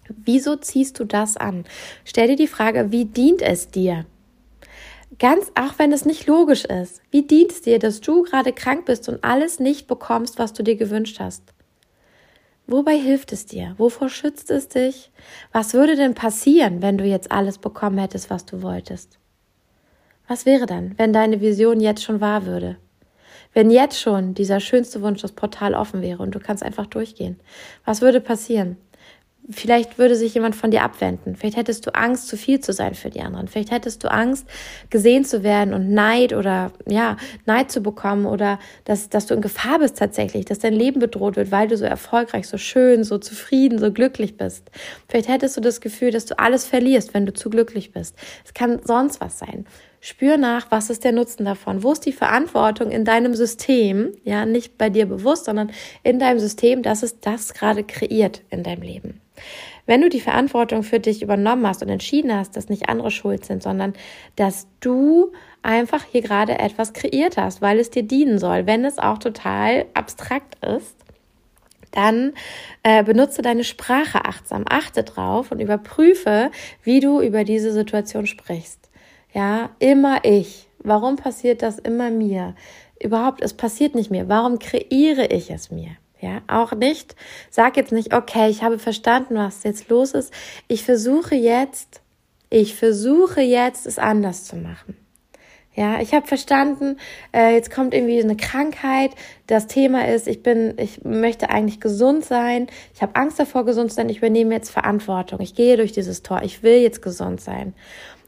[0.08, 1.64] Wieso ziehst du das an?
[2.04, 4.06] Stell dir die Frage, wie dient es dir?
[5.18, 7.02] Ganz, auch wenn es nicht logisch ist.
[7.10, 10.62] Wie dient es dir, dass du gerade krank bist und alles nicht bekommst, was du
[10.62, 11.42] dir gewünscht hast?
[12.66, 13.74] Wobei hilft es dir?
[13.76, 15.12] Wovor schützt es dich?
[15.52, 19.18] Was würde denn passieren, wenn du jetzt alles bekommen hättest, was du wolltest?
[20.28, 22.76] Was wäre dann, wenn deine Vision jetzt schon wahr würde?
[23.52, 27.38] Wenn jetzt schon dieser schönste Wunsch, das Portal offen wäre und du kannst einfach durchgehen.
[27.84, 28.76] Was würde passieren?
[29.48, 31.36] Vielleicht würde sich jemand von dir abwenden.
[31.36, 33.46] Vielleicht hättest du Angst, zu viel zu sein für die anderen.
[33.46, 34.48] Vielleicht hättest du Angst,
[34.90, 39.40] gesehen zu werden und Neid oder ja, Neid zu bekommen oder dass, dass du in
[39.40, 43.18] Gefahr bist tatsächlich, dass dein Leben bedroht wird, weil du so erfolgreich, so schön, so
[43.18, 44.68] zufrieden, so glücklich bist.
[45.08, 48.16] Vielleicht hättest du das Gefühl, dass du alles verlierst, wenn du zu glücklich bist.
[48.44, 49.64] Es kann sonst was sein.
[50.08, 51.82] Spür nach, was ist der Nutzen davon?
[51.82, 54.12] Wo ist die Verantwortung in deinem System?
[54.22, 55.72] Ja, nicht bei dir bewusst, sondern
[56.04, 59.20] in deinem System, dass es das gerade kreiert in deinem Leben.
[59.84, 63.44] Wenn du die Verantwortung für dich übernommen hast und entschieden hast, dass nicht andere schuld
[63.44, 63.94] sind, sondern
[64.36, 68.98] dass du einfach hier gerade etwas kreiert hast, weil es dir dienen soll, wenn es
[68.98, 70.94] auch total abstrakt ist,
[71.90, 72.32] dann
[72.84, 76.52] äh, benutze deine Sprache achtsam, achte drauf und überprüfe,
[76.84, 78.85] wie du über diese Situation sprichst.
[79.36, 80.66] Ja, immer ich.
[80.78, 82.54] Warum passiert das immer mir?
[82.98, 84.30] Überhaupt, es passiert nicht mir.
[84.30, 85.90] Warum kreiere ich es mir?
[86.22, 87.14] Ja, auch nicht.
[87.50, 90.32] Sag jetzt nicht, okay, ich habe verstanden, was jetzt los ist.
[90.68, 92.00] Ich versuche jetzt,
[92.48, 94.96] ich versuche jetzt, es anders zu machen.
[95.74, 96.96] Ja, ich habe verstanden,
[97.34, 99.10] äh, jetzt kommt irgendwie eine Krankheit.
[99.46, 102.68] Das Thema ist, ich bin, ich möchte eigentlich gesund sein.
[102.94, 104.08] Ich habe Angst davor, gesund zu sein.
[104.08, 105.40] Ich übernehme jetzt Verantwortung.
[105.40, 106.40] Ich gehe durch dieses Tor.
[106.42, 107.74] Ich will jetzt gesund sein.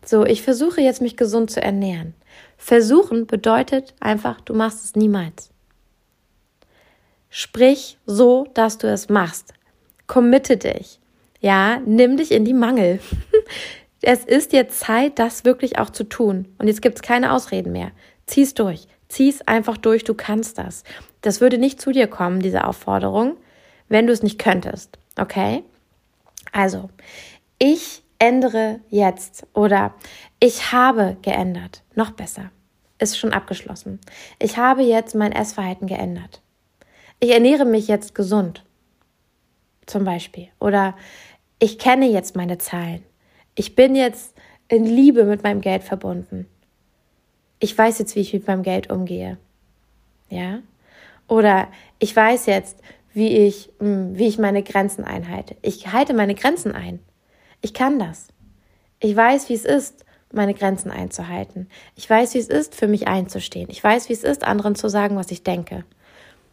[0.08, 2.14] So, ich versuche jetzt, mich gesund zu ernähren.
[2.56, 5.50] Versuchen bedeutet einfach, du machst es niemals.
[7.28, 9.52] Sprich so, dass du es machst.
[10.06, 10.98] Committe dich.
[11.40, 13.00] Ja, nimm dich in die Mangel.
[14.00, 16.48] es ist jetzt Zeit, das wirklich auch zu tun.
[16.56, 17.90] Und jetzt gibt es keine Ausreden mehr.
[18.24, 18.88] Zieh's durch.
[19.10, 20.04] Zieh's einfach durch.
[20.04, 20.84] Du kannst das.
[21.20, 23.36] Das würde nicht zu dir kommen, diese Aufforderung,
[23.90, 24.96] wenn du es nicht könntest.
[25.18, 25.64] Okay?
[26.50, 26.88] Also,
[27.58, 29.94] ich ändere jetzt oder
[30.40, 31.82] ich habe geändert.
[31.94, 32.50] Noch besser.
[32.98, 34.00] Ist schon abgeschlossen.
[34.38, 36.42] Ich habe jetzt mein Essverhalten geändert
[37.20, 38.64] ich ernähre mich jetzt gesund.
[39.86, 40.48] Zum Beispiel.
[40.60, 40.96] Oder
[41.58, 43.04] ich kenne jetzt meine Zahlen.
[43.54, 44.36] Ich bin jetzt
[44.68, 46.46] in Liebe mit meinem Geld verbunden.
[47.58, 49.38] Ich weiß jetzt, wie ich mit meinem Geld umgehe.
[50.28, 50.60] Ja?
[51.26, 52.78] Oder ich weiß jetzt,
[53.12, 55.56] wie ich, hm, wie ich meine Grenzen einhalte.
[55.62, 57.00] Ich halte meine Grenzen ein.
[57.60, 58.28] Ich kann das.
[59.00, 61.68] Ich weiß, wie es ist, meine Grenzen einzuhalten.
[61.96, 63.68] Ich weiß, wie es ist, für mich einzustehen.
[63.70, 65.84] Ich weiß, wie es ist, anderen zu sagen, was ich denke.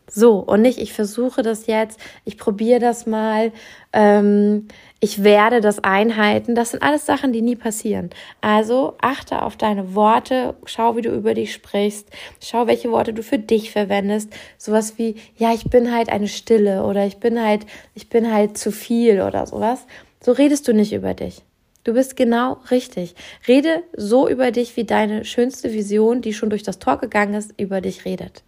[0.07, 3.51] So, und nicht, ich versuche das jetzt, ich probiere das mal,
[3.91, 4.67] ähm,
[4.99, 6.53] ich werde das einhalten.
[6.53, 8.11] Das sind alles Sachen, die nie passieren.
[8.39, 12.07] Also achte auf deine Worte, schau, wie du über dich sprichst,
[12.39, 14.31] schau, welche Worte du für dich verwendest.
[14.59, 17.65] Sowas wie, ja, ich bin halt eine Stille oder ich bin halt,
[17.95, 19.87] ich bin halt zu viel oder sowas.
[20.25, 21.43] So redest du nicht über dich.
[21.83, 23.13] Du bist genau richtig.
[23.47, 27.53] Rede so über dich, wie deine schönste Vision, die schon durch das Tor gegangen ist,
[27.59, 28.41] über dich redet.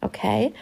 [0.00, 0.52] Okay?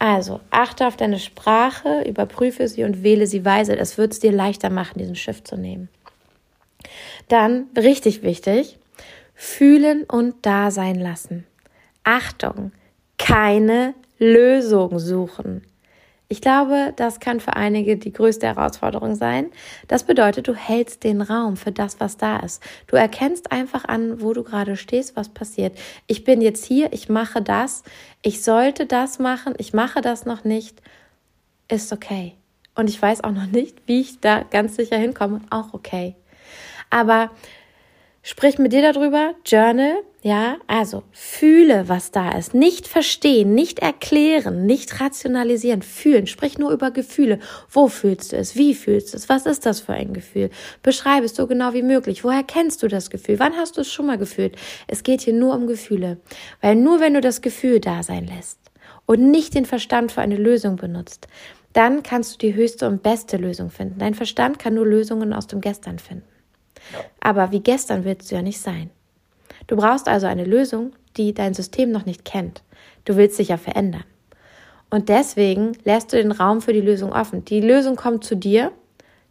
[0.00, 3.78] Also, achte auf deine Sprache, überprüfe sie und wähle sie weise.
[3.78, 5.88] Es wird es dir leichter machen, diesen Schiff zu nehmen.
[7.28, 8.80] Dann, richtig wichtig,
[9.36, 11.46] fühlen und da sein lassen.
[12.02, 12.72] Achtung,
[13.18, 15.62] keine Lösung suchen.
[16.32, 19.50] Ich glaube, das kann für einige die größte Herausforderung sein.
[19.86, 22.62] Das bedeutet, du hältst den Raum für das, was da ist.
[22.86, 25.76] Du erkennst einfach an, wo du gerade stehst, was passiert.
[26.06, 27.82] Ich bin jetzt hier, ich mache das,
[28.22, 30.80] ich sollte das machen, ich mache das noch nicht.
[31.68, 32.32] Ist okay.
[32.74, 35.42] Und ich weiß auch noch nicht, wie ich da ganz sicher hinkomme.
[35.50, 36.14] Auch okay.
[36.88, 37.30] Aber
[38.24, 42.54] Sprich mit dir darüber, Journal, ja, also fühle, was da ist.
[42.54, 46.28] Nicht verstehen, nicht erklären, nicht rationalisieren, fühlen.
[46.28, 47.40] Sprich nur über Gefühle.
[47.68, 48.54] Wo fühlst du es?
[48.54, 49.28] Wie fühlst du es?
[49.28, 50.50] Was ist das für ein Gefühl?
[50.84, 52.22] Beschreibe es so genau wie möglich.
[52.22, 53.40] Woher kennst du das Gefühl?
[53.40, 54.54] Wann hast du es schon mal gefühlt?
[54.86, 56.18] Es geht hier nur um Gefühle.
[56.60, 58.60] Weil nur wenn du das Gefühl da sein lässt
[59.06, 61.26] und nicht den Verstand für eine Lösung benutzt,
[61.72, 63.98] dann kannst du die höchste und beste Lösung finden.
[63.98, 66.28] Dein Verstand kann nur Lösungen aus dem Gestern finden.
[67.18, 68.90] Aber wie gestern willst du ja nicht sein.
[69.72, 72.62] Du brauchst also eine Lösung, die dein System noch nicht kennt.
[73.06, 74.04] Du willst dich ja verändern.
[74.90, 77.46] Und deswegen lässt du den Raum für die Lösung offen.
[77.46, 78.70] Die Lösung kommt zu dir,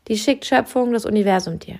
[0.07, 1.75] die schickt Schöpfung, das Universum dir.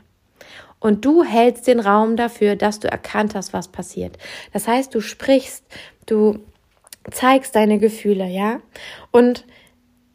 [0.80, 4.20] Und du hältst den Raum dafür, dass du erkannt hast, was passiert.
[4.54, 5.66] Das heißt, du sprichst,
[6.06, 6.38] du
[7.10, 8.60] zeigst deine Gefühle, ja?
[9.10, 9.48] Und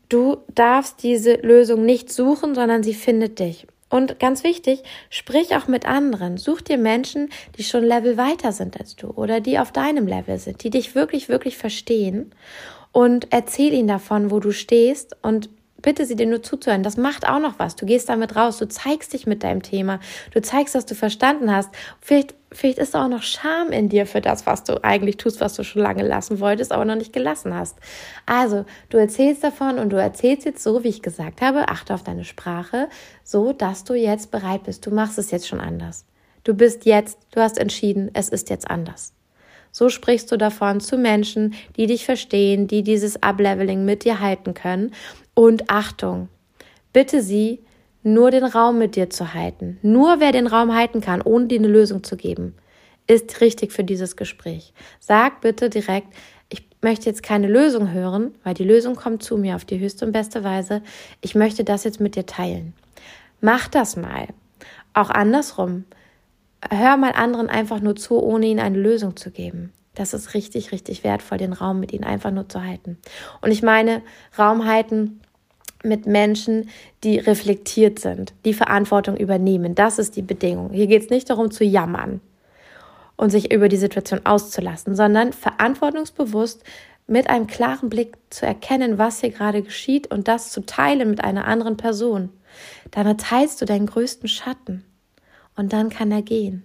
[0.09, 3.67] du darfst diese Lösung nicht suchen, sondern sie findet dich.
[3.89, 6.39] Und ganz wichtig, sprich auch mit anderen.
[6.39, 10.39] Such dir Menschen, die schon Level weiter sind als du oder die auf deinem Level
[10.39, 12.33] sind, die dich wirklich, wirklich verstehen
[12.97, 15.51] und erzähl ihnen davon, wo du stehst und
[15.87, 16.83] bitte sie dir nur zuzuhören.
[16.83, 17.77] Das macht auch noch was.
[17.77, 20.01] Du gehst damit raus, du zeigst dich mit deinem Thema,
[20.33, 21.71] du zeigst, dass du verstanden hast.
[22.01, 25.55] Vielleicht, vielleicht ist auch noch Scham in dir für das, was du eigentlich tust, was
[25.55, 27.79] du schon lange lassen wolltest, aber noch nicht gelassen hast.
[28.27, 32.03] Also, du erzählst davon und du erzählst jetzt so, wie ich gesagt habe, achte auf
[32.03, 32.89] deine Sprache,
[33.23, 34.85] so dass du jetzt bereit bist.
[34.85, 36.05] Du machst es jetzt schon anders.
[36.43, 39.13] Du bist jetzt, du hast entschieden, es ist jetzt anders.
[39.71, 44.55] So sprichst du davon zu Menschen, die dich verstehen, die dieses Upleveling mit dir halten
[44.55, 44.93] können.
[45.39, 46.31] Und Achtung,
[46.95, 47.63] bitte sie,
[48.03, 49.79] nur den Raum mit dir zu halten.
[49.83, 52.55] Nur wer den Raum halten kann, ohne dir eine Lösung zu geben,
[53.07, 54.73] ist richtig für dieses Gespräch.
[54.99, 56.09] Sag bitte direkt,
[56.49, 60.07] ich möchte jetzt keine Lösung hören, weil die Lösung kommt zu mir auf die höchste
[60.07, 60.81] und beste Weise.
[61.21, 62.73] Ich möchte das jetzt mit dir teilen.
[63.43, 64.29] Mach das mal.
[64.95, 65.85] Auch andersrum.
[66.71, 69.75] Hör mal anderen einfach nur zu, ohne ihnen eine Lösung zu geben.
[69.95, 72.99] Das ist richtig, richtig wertvoll, den Raum mit ihnen einfach nur zu halten.
[73.43, 74.03] Und ich meine,
[74.39, 75.21] Raum halten
[75.87, 76.69] mit Menschen,
[77.05, 79.75] die reflektiert sind, die Verantwortung übernehmen.
[79.75, 80.71] Das ist die Bedingung.
[80.73, 82.21] Hier geht es nicht darum zu jammern
[83.17, 86.63] und sich über die Situation auszulassen, sondern verantwortungsbewusst
[87.07, 91.23] mit einem klaren Blick zu erkennen, was hier gerade geschieht und das zu teilen mit
[91.23, 92.31] einer anderen Person.
[92.91, 94.85] Damit teilst du deinen größten Schatten
[95.57, 96.63] und dann kann er gehen.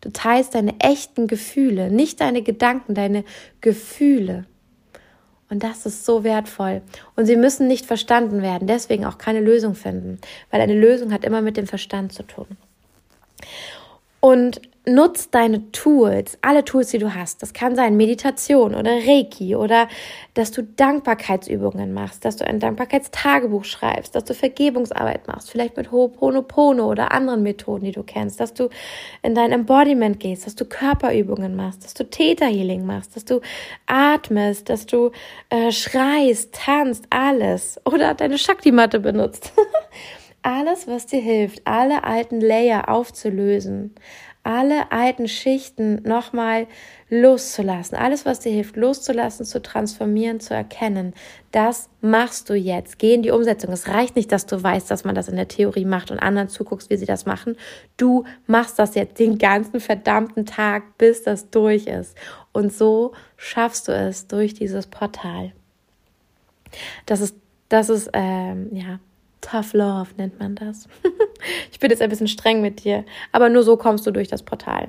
[0.00, 3.24] Du teilst deine echten Gefühle, nicht deine Gedanken, deine
[3.60, 4.44] Gefühle.
[5.50, 6.82] Und das ist so wertvoll.
[7.16, 11.24] Und sie müssen nicht verstanden werden, deswegen auch keine Lösung finden, weil eine Lösung hat
[11.24, 12.46] immer mit dem Verstand zu tun.
[14.20, 17.42] Und nutz deine Tools, alle Tools, die du hast.
[17.42, 19.88] Das kann sein Meditation oder Reiki oder
[20.34, 25.90] dass du Dankbarkeitsübungen machst, dass du ein Dankbarkeitstagebuch schreibst, dass du Vergebungsarbeit machst, vielleicht mit
[25.90, 28.68] Ho'oponopono oder anderen Methoden, die du kennst, dass du
[29.22, 33.40] in dein Embodiment gehst, dass du Körperübungen machst, dass du Theta Healing machst, dass du
[33.86, 35.10] atmest, dass du
[35.50, 39.52] äh, schreist, tanzt, alles oder deine Shakti-Matte benutzt.
[40.42, 43.94] alles, was dir hilft, alle alten Layer aufzulösen,
[44.48, 46.68] alle alten Schichten nochmal
[47.10, 47.98] loszulassen.
[47.98, 51.12] Alles, was dir hilft, loszulassen, zu transformieren, zu erkennen.
[51.52, 52.98] Das machst du jetzt.
[52.98, 53.70] Geh in die Umsetzung.
[53.70, 56.48] Es reicht nicht, dass du weißt, dass man das in der Theorie macht und anderen
[56.48, 57.56] zuguckst, wie sie das machen.
[57.98, 62.16] Du machst das jetzt den ganzen verdammten Tag, bis das durch ist.
[62.52, 65.52] Und so schaffst du es durch dieses Portal.
[67.04, 67.36] Das ist,
[67.68, 68.98] das ist, ähm, ja,
[69.40, 70.88] Tough Love nennt man das.
[71.72, 74.42] ich bin jetzt ein bisschen streng mit dir, aber nur so kommst du durch das
[74.42, 74.88] Portal.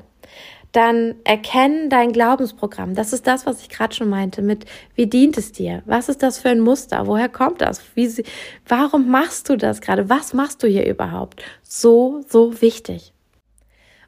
[0.72, 2.94] Dann erkennen dein Glaubensprogramm.
[2.94, 5.82] Das ist das, was ich gerade schon meinte mit, wie dient es dir?
[5.86, 7.08] Was ist das für ein Muster?
[7.08, 7.82] Woher kommt das?
[7.96, 8.24] Wie,
[8.68, 10.10] warum machst du das gerade?
[10.10, 11.42] Was machst du hier überhaupt?
[11.64, 13.14] So, so wichtig.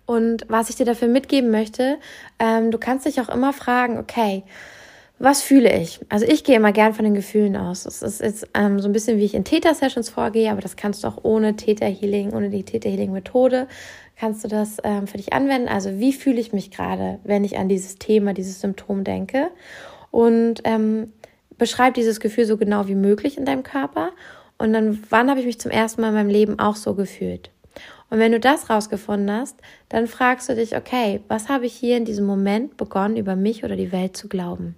[0.05, 1.97] Und was ich dir dafür mitgeben möchte,
[2.37, 4.43] ähm, du kannst dich auch immer fragen, okay,
[5.21, 5.99] was fühle ich?
[6.09, 7.85] Also ich gehe immer gern von den Gefühlen aus.
[7.85, 11.03] Es ist jetzt ähm, so ein bisschen, wie ich in Theta-Sessions vorgehe, aber das kannst
[11.03, 13.67] du auch ohne Theta-Healing, ohne die Theta-Healing-Methode,
[14.17, 15.67] kannst du das ähm, für dich anwenden.
[15.67, 19.51] Also wie fühle ich mich gerade, wenn ich an dieses Thema, dieses Symptom denke?
[20.09, 21.13] Und ähm,
[21.57, 24.11] beschreib dieses Gefühl so genau wie möglich in deinem Körper.
[24.57, 27.51] Und dann, wann habe ich mich zum ersten Mal in meinem Leben auch so gefühlt?
[28.09, 29.57] Und wenn du das rausgefunden hast,
[29.87, 33.63] dann fragst du dich, okay, was habe ich hier in diesem Moment begonnen, über mich
[33.63, 34.75] oder die Welt zu glauben?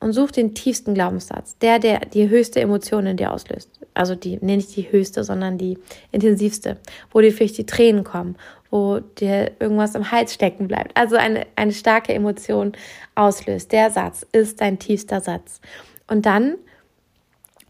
[0.00, 3.68] Und such den tiefsten Glaubenssatz, der, der die höchste Emotion in dir auslöst.
[3.94, 5.78] Also die, nee, nicht die höchste, sondern die
[6.10, 6.78] intensivste,
[7.12, 8.36] wo dir vielleicht die Tränen kommen,
[8.70, 10.96] wo dir irgendwas im Hals stecken bleibt.
[10.96, 12.72] Also eine, eine starke Emotion
[13.14, 13.72] auslöst.
[13.72, 15.60] Der Satz ist dein tiefster Satz.
[16.06, 16.56] Und dann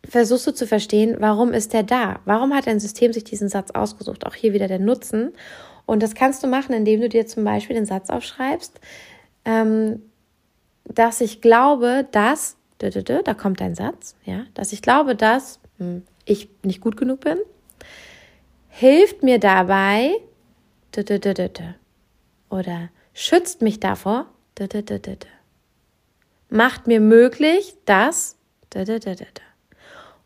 [0.09, 2.21] versuchst du zu verstehen, warum ist der da?
[2.27, 4.27] Warum hat dein System sich diesen Satz ausgesucht?
[4.27, 5.33] Auch hier wieder der Nutzen.
[5.85, 8.79] Und das kannst du machen, indem du dir zum Beispiel den Satz aufschreibst,
[9.45, 10.03] ähm,
[10.85, 16.49] dass ich glaube, dass, da kommt dein Satz, ja, dass ich glaube, dass hm, ich
[16.63, 17.39] nicht gut genug bin,
[18.69, 20.13] hilft mir dabei,
[22.49, 24.27] oder schützt mich davor,
[26.49, 28.37] macht mir möglich, dass,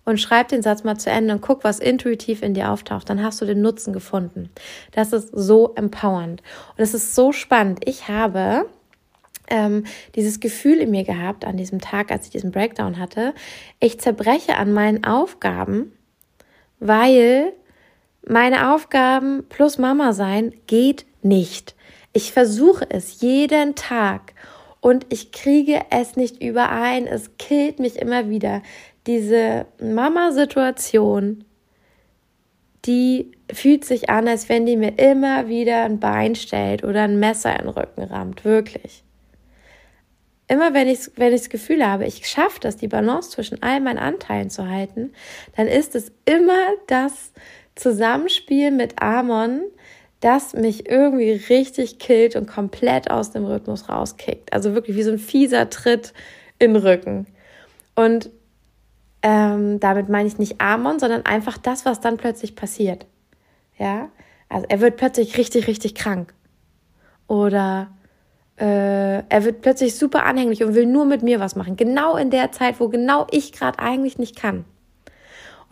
[0.04, 3.08] und schreib den Satz mal zu Ende und guck, was intuitiv in dir auftaucht.
[3.08, 4.50] Dann hast du den Nutzen gefunden.
[4.92, 6.42] Das ist so empowernd.
[6.76, 7.80] Und es ist so spannend.
[7.86, 8.66] Ich habe
[9.48, 13.34] ähm, dieses Gefühl in mir gehabt an diesem Tag, als ich diesen Breakdown hatte.
[13.80, 15.92] Ich zerbreche an meinen Aufgaben,
[16.80, 17.52] weil
[18.26, 21.74] meine Aufgaben plus Mama sein geht nicht.
[22.12, 24.34] Ich versuche es jeden Tag
[24.80, 27.06] und ich kriege es nicht überein.
[27.06, 28.62] Es killt mich immer wieder
[29.06, 31.44] diese Mama-Situation,
[32.84, 37.18] die fühlt sich an, als wenn die mir immer wieder ein Bein stellt oder ein
[37.18, 39.03] Messer in den Rücken rammt, wirklich.
[40.46, 43.80] Immer wenn ich, wenn ich das Gefühl habe, ich schaffe das, die Balance zwischen all
[43.80, 45.12] meinen Anteilen zu halten,
[45.56, 47.32] dann ist es immer das
[47.74, 49.62] Zusammenspiel mit Amon,
[50.20, 54.52] das mich irgendwie richtig killt und komplett aus dem Rhythmus rauskickt.
[54.52, 56.12] Also wirklich wie so ein fieser Tritt
[56.58, 57.26] in den Rücken.
[57.94, 58.30] Und
[59.22, 63.06] ähm, damit meine ich nicht Amon, sondern einfach das, was dann plötzlich passiert.
[63.78, 64.10] Ja,
[64.48, 66.32] also er wird plötzlich richtig, richtig krank.
[67.26, 67.90] Oder
[68.56, 68.64] äh,
[69.28, 71.76] er wird plötzlich super anhänglich und will nur mit mir was machen.
[71.76, 74.64] Genau in der Zeit, wo genau ich gerade eigentlich nicht kann.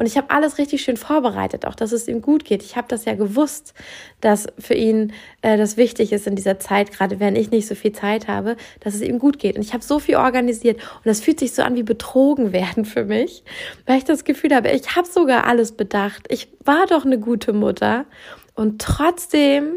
[0.02, 2.62] Und ich habe alles richtig schön vorbereitet, auch dass es ihm gut geht.
[2.62, 3.74] Ich habe das ja gewusst,
[4.20, 7.74] dass für ihn äh, das wichtig ist in dieser Zeit, gerade wenn ich nicht so
[7.74, 9.56] viel Zeit habe, dass es ihm gut geht.
[9.56, 12.84] Und ich habe so viel organisiert und das fühlt sich so an wie betrogen werden
[12.84, 13.44] für mich,
[13.86, 16.26] weil ich das Gefühl habe, ich habe sogar alles bedacht.
[16.30, 18.06] Ich war doch eine gute Mutter
[18.54, 19.74] und trotzdem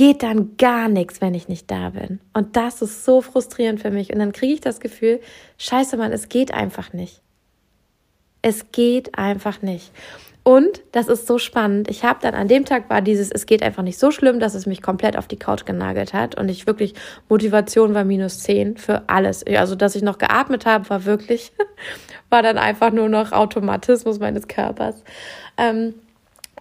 [0.00, 2.20] geht dann gar nichts, wenn ich nicht da bin.
[2.32, 4.10] Und das ist so frustrierend für mich.
[4.10, 5.20] Und dann kriege ich das Gefühl,
[5.58, 7.20] scheiße, Mann, es geht einfach nicht.
[8.40, 9.92] Es geht einfach nicht.
[10.42, 11.90] Und das ist so spannend.
[11.90, 14.54] Ich habe dann an dem Tag war dieses, es geht einfach nicht so schlimm, dass
[14.54, 16.94] es mich komplett auf die Couch genagelt hat und ich wirklich
[17.28, 19.44] Motivation war minus zehn für alles.
[19.46, 21.52] Also dass ich noch geatmet habe, war wirklich,
[22.30, 25.04] war dann einfach nur noch Automatismus meines Körpers.
[25.58, 25.92] Ähm,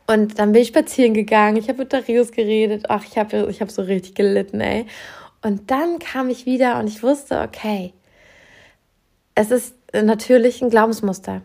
[0.09, 1.57] und dann bin ich spazieren gegangen.
[1.57, 2.85] Ich habe mit Darius geredet.
[2.89, 4.87] Ach, ich habe ich hab so richtig gelitten, ey.
[5.43, 7.93] Und dann kam ich wieder und ich wusste, okay,
[9.35, 11.43] es ist natürlich ein Glaubensmuster.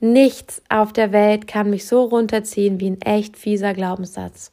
[0.00, 4.50] Nichts auf der Welt kann mich so runterziehen wie ein echt fieser Glaubenssatz.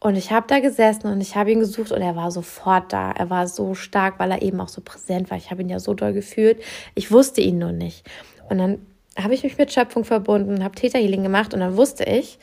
[0.00, 3.12] Und ich habe da gesessen und ich habe ihn gesucht und er war sofort da.
[3.12, 5.36] Er war so stark, weil er eben auch so präsent war.
[5.36, 6.62] Ich habe ihn ja so doll gefühlt.
[6.94, 8.08] Ich wusste ihn nur nicht.
[8.48, 8.78] Und dann
[9.18, 12.38] habe ich mich mit Schöpfung verbunden, habe Täterhealing gemacht und dann wusste ich,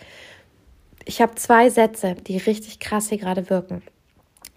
[1.06, 3.82] ich habe zwei Sätze, die richtig krass hier gerade wirken.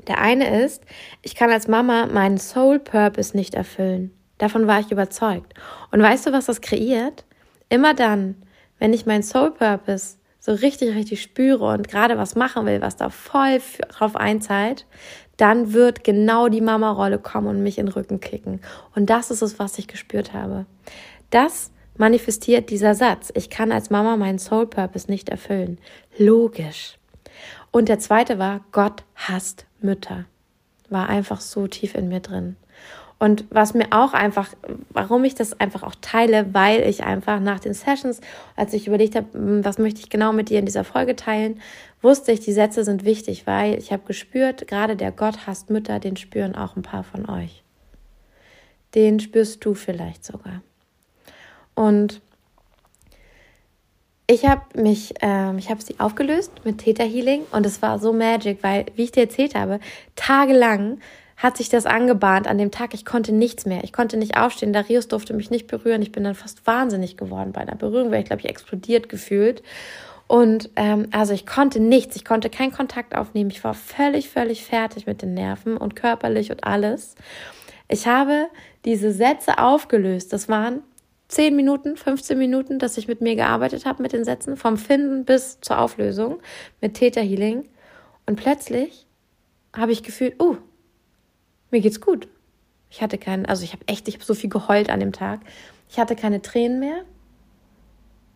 [0.07, 0.83] Der eine ist,
[1.23, 4.13] ich kann als Mama meinen Soul Purpose nicht erfüllen.
[4.39, 5.55] Davon war ich überzeugt.
[5.93, 7.25] Und weißt du, was das kreiert?
[7.69, 8.35] Immer dann,
[8.79, 12.97] wenn ich meinen Soul Purpose so richtig, richtig spüre und gerade was machen will, was
[12.97, 14.87] da voll drauf einzahlt,
[15.37, 18.61] dann wird genau die Mama-Rolle kommen und mich in den Rücken kicken.
[18.95, 20.67] Und das ist es, was ich gespürt habe.
[21.31, 23.33] Das manifestiert dieser Satz.
[23.35, 25.79] Ich kann als Mama meinen Soul Purpose nicht erfüllen.
[26.19, 26.99] Logisch.
[27.71, 30.27] Und der zweite war, Gott hasst Mütter.
[30.89, 32.57] War einfach so tief in mir drin.
[33.23, 34.49] Und was mir auch einfach,
[34.91, 38.21] warum ich das einfach auch teile, weil ich einfach nach den Sessions,
[38.57, 41.61] als ich überlegt habe, hm, was möchte ich genau mit dir in dieser Folge teilen,
[42.01, 46.01] wusste ich, die Sätze sind wichtig, weil ich habe gespürt, gerade der Gott hasst Mütter,
[46.01, 47.63] den spüren auch ein paar von euch.
[48.97, 50.61] Den spürst du vielleicht sogar.
[51.75, 52.21] Und
[54.27, 58.13] ich habe mich, ähm, ich habe sie aufgelöst mit Theta Healing und es war so
[58.13, 59.81] magic, weil, wie ich dir erzählt habe,
[60.17, 61.01] tagelang
[61.37, 62.95] hat sich das angebahnt an dem Tag.
[62.95, 63.83] Ich konnte nichts mehr.
[63.83, 64.73] Ich konnte nicht aufstehen.
[64.73, 66.01] Darius durfte mich nicht berühren.
[66.01, 69.63] Ich bin dann fast wahnsinnig geworden bei einer Berührung, weil ich glaube ich explodiert gefühlt.
[70.29, 72.15] Und ähm, also ich konnte nichts.
[72.15, 73.51] Ich konnte keinen Kontakt aufnehmen.
[73.51, 77.17] Ich war völlig, völlig fertig mit den Nerven und körperlich und alles.
[77.89, 78.47] Ich habe
[78.85, 80.33] diese Sätze aufgelöst.
[80.33, 80.81] Das waren
[81.33, 85.25] 10 Minuten, 15 Minuten, dass ich mit mir gearbeitet habe mit den Sätzen, vom Finden
[85.25, 86.41] bis zur Auflösung
[86.83, 87.71] mit Theta Healing.
[88.27, 89.07] Und plötzlich
[89.75, 90.59] habe ich gefühlt, oh,
[91.71, 92.29] mir geht's gut.
[92.91, 95.41] Ich hatte keinen, also ich habe echt, ich habe so viel geheult an dem Tag.
[95.89, 97.03] Ich hatte keine Tränen mehr.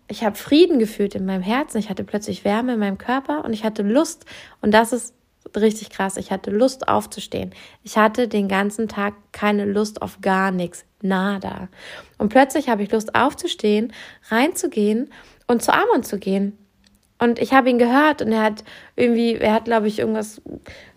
[0.08, 1.76] Ich habe Frieden gefühlt in meinem Herzen.
[1.76, 4.24] Ich hatte plötzlich Wärme in meinem Körper und ich hatte Lust.
[4.62, 5.14] Und das ist
[5.60, 6.16] richtig krass.
[6.16, 7.54] Ich hatte Lust aufzustehen.
[7.82, 10.84] Ich hatte den ganzen Tag keine Lust auf gar nichts.
[11.02, 11.68] Nada.
[12.18, 13.92] Und plötzlich habe ich Lust aufzustehen,
[14.28, 15.10] reinzugehen
[15.46, 16.56] und zu Amon zu gehen.
[17.18, 20.42] Und ich habe ihn gehört und er hat irgendwie, er hat, glaube ich, irgendwas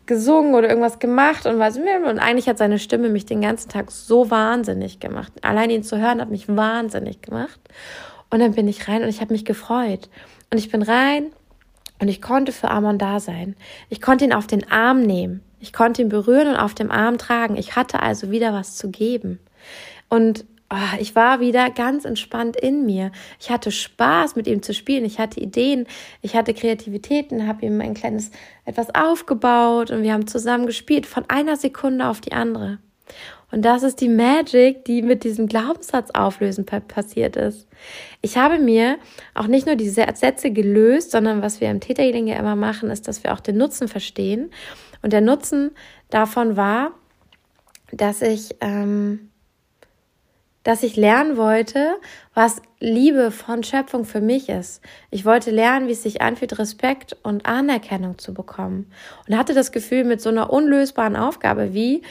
[0.05, 3.91] gesungen oder irgendwas gemacht und was und eigentlich hat seine Stimme mich den ganzen Tag
[3.91, 5.31] so wahnsinnig gemacht.
[5.43, 7.59] Allein ihn zu hören hat mich wahnsinnig gemacht.
[8.31, 10.09] Und dann bin ich rein und ich habe mich gefreut.
[10.51, 11.31] Und ich bin rein
[11.99, 13.55] und ich konnte für Amon da sein.
[13.89, 15.41] Ich konnte ihn auf den Arm nehmen.
[15.59, 17.57] Ich konnte ihn berühren und auf dem Arm tragen.
[17.57, 19.39] Ich hatte also wieder was zu geben.
[20.07, 23.11] Und oh, ich war wieder ganz entspannt in mir.
[23.39, 25.03] Ich hatte Spaß, mit ihm zu spielen.
[25.03, 25.85] Ich hatte Ideen.
[26.21, 28.31] Ich hatte Kreativitäten, habe ihm ein kleines
[28.63, 32.79] etwas aufgebaut und wir haben zusammen gespielt von einer Sekunde auf die andere.
[33.51, 37.67] Und das ist die Magic, die mit diesem Glaubenssatz auflösen passiert ist.
[38.21, 38.97] Ich habe mir
[39.33, 43.07] auch nicht nur die Sätze gelöst, sondern was wir im Täterhealing ja immer machen, ist,
[43.07, 44.51] dass wir auch den Nutzen verstehen.
[45.01, 45.71] Und der Nutzen
[46.09, 46.91] davon war,
[47.91, 49.28] dass ich ähm,
[50.63, 51.95] dass ich lernen wollte,
[52.33, 54.81] was Liebe von Schöpfung für mich ist.
[55.09, 58.91] Ich wollte lernen, wie es sich anfühlt, Respekt und Anerkennung zu bekommen.
[59.27, 62.01] Und hatte das Gefühl, mit so einer unlösbaren Aufgabe wie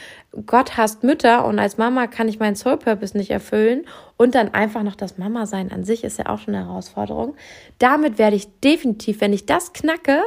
[0.45, 3.85] Gott hasst Mütter und als Mama kann ich meinen Soul Purpose nicht erfüllen
[4.17, 7.35] und dann einfach noch das Mama sein an sich ist ja auch schon eine Herausforderung.
[7.79, 10.21] Damit werde ich definitiv, wenn ich das knacke,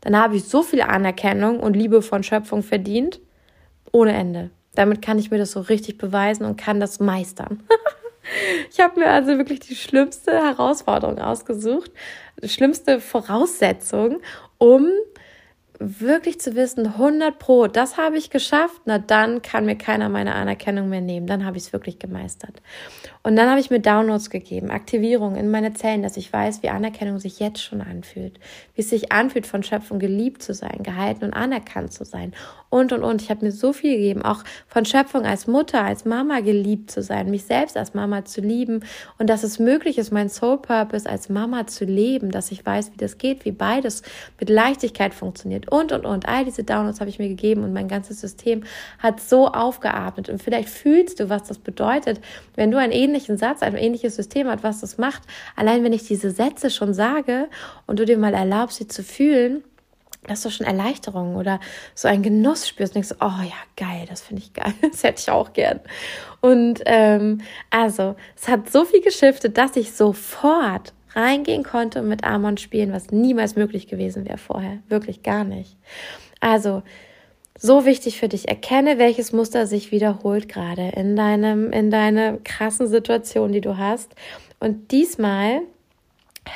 [0.00, 3.20] dann habe ich so viel Anerkennung und Liebe von Schöpfung verdient,
[3.92, 4.50] ohne Ende.
[4.74, 7.62] Damit kann ich mir das so richtig beweisen und kann das meistern.
[8.70, 11.90] ich habe mir also wirklich die schlimmste Herausforderung ausgesucht,
[12.42, 14.20] die schlimmste Voraussetzung,
[14.58, 14.88] um
[15.80, 20.34] wirklich zu wissen, 100 Pro, das habe ich geschafft, na dann kann mir keiner meine
[20.34, 21.26] Anerkennung mehr nehmen.
[21.26, 22.60] Dann habe ich es wirklich gemeistert.
[23.22, 26.70] Und dann habe ich mir Downloads gegeben, Aktivierung in meine Zellen, dass ich weiß, wie
[26.70, 28.40] Anerkennung sich jetzt schon anfühlt,
[28.74, 32.32] wie es sich anfühlt, von Schöpfung geliebt zu sein, gehalten und anerkannt zu sein
[32.70, 33.20] und, und, und.
[33.20, 37.02] Ich habe mir so viel gegeben, auch von Schöpfung als Mutter, als Mama geliebt zu
[37.02, 38.84] sein, mich selbst als Mama zu lieben
[39.18, 42.92] und dass es möglich ist, mein Soul Purpose als Mama zu leben, dass ich weiß,
[42.92, 44.02] wie das geht, wie beides
[44.38, 46.26] mit Leichtigkeit funktioniert und, und, und.
[46.26, 48.62] All diese Downloads habe ich mir gegeben und mein ganzes System
[48.98, 50.30] hat so aufgeatmet.
[50.30, 52.20] Und vielleicht fühlst du, was das bedeutet,
[52.54, 55.22] wenn du einen ähnlichen Satz, ein ähnliches System hast, was das macht.
[55.56, 57.48] Allein wenn ich diese Sätze schon sage
[57.86, 59.64] und du dir mal erlaubst, sie zu fühlen,
[60.26, 61.60] dass du schon Erleichterung oder
[61.94, 65.20] so einen Genuss spürst und denkst, oh ja, geil, das finde ich geil, das hätte
[65.20, 65.80] ich auch gern.
[66.40, 67.40] Und ähm,
[67.70, 72.92] also, es hat so viel geschiftet, dass ich sofort reingehen konnte und mit Amon spielen,
[72.92, 74.78] was niemals möglich gewesen wäre vorher.
[74.88, 75.76] Wirklich gar nicht.
[76.38, 76.82] Also,
[77.60, 78.48] so wichtig für dich.
[78.48, 84.14] Erkenne, welches Muster sich wiederholt gerade in deinem, in deiner krassen Situation, die du hast.
[84.58, 85.60] Und diesmal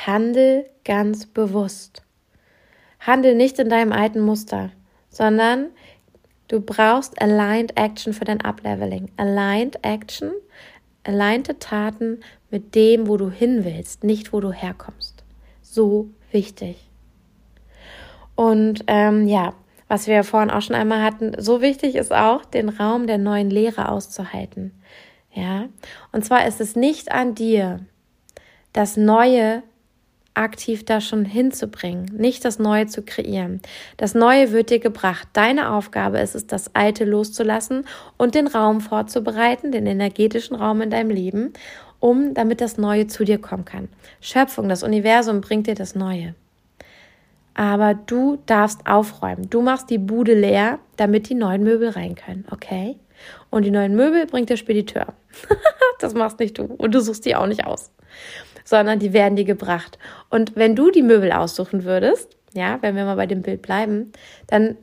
[0.06, 2.02] handel ganz bewusst.
[3.00, 4.70] Handel nicht in deinem alten Muster,
[5.10, 5.66] sondern
[6.48, 9.10] du brauchst Aligned Action für dein Upleveling.
[9.18, 10.32] Aligned Action,
[11.04, 15.22] alignte Taten mit dem, wo du hin willst, nicht wo du herkommst.
[15.60, 16.88] So wichtig.
[18.36, 19.52] Und ähm, ja,
[19.88, 23.18] was wir ja vorhin auch schon einmal hatten, so wichtig ist auch, den Raum der
[23.18, 24.72] neuen Lehre auszuhalten.
[25.32, 25.66] Ja,
[26.12, 27.80] und zwar ist es nicht an dir,
[28.72, 29.62] das Neue
[30.34, 33.60] aktiv da schon hinzubringen, nicht das Neue zu kreieren.
[33.96, 35.28] Das Neue wird dir gebracht.
[35.32, 40.90] Deine Aufgabe ist es, das Alte loszulassen und den Raum vorzubereiten, den energetischen Raum in
[40.90, 41.52] deinem Leben,
[42.00, 43.88] um damit das Neue zu dir kommen kann.
[44.20, 46.34] Schöpfung, das Universum bringt dir das Neue.
[47.54, 49.48] Aber du darfst aufräumen.
[49.48, 52.98] Du machst die Bude leer, damit die neuen Möbel rein können, okay?
[53.50, 55.06] Und die neuen Möbel bringt der Spediteur.
[56.00, 56.64] das machst nicht du.
[56.64, 57.90] Und du suchst die auch nicht aus
[58.64, 59.98] sondern die werden dir gebracht.
[60.30, 64.12] Und wenn du die Möbel aussuchen würdest, ja, wenn wir mal bei dem Bild bleiben,
[64.46, 64.76] dann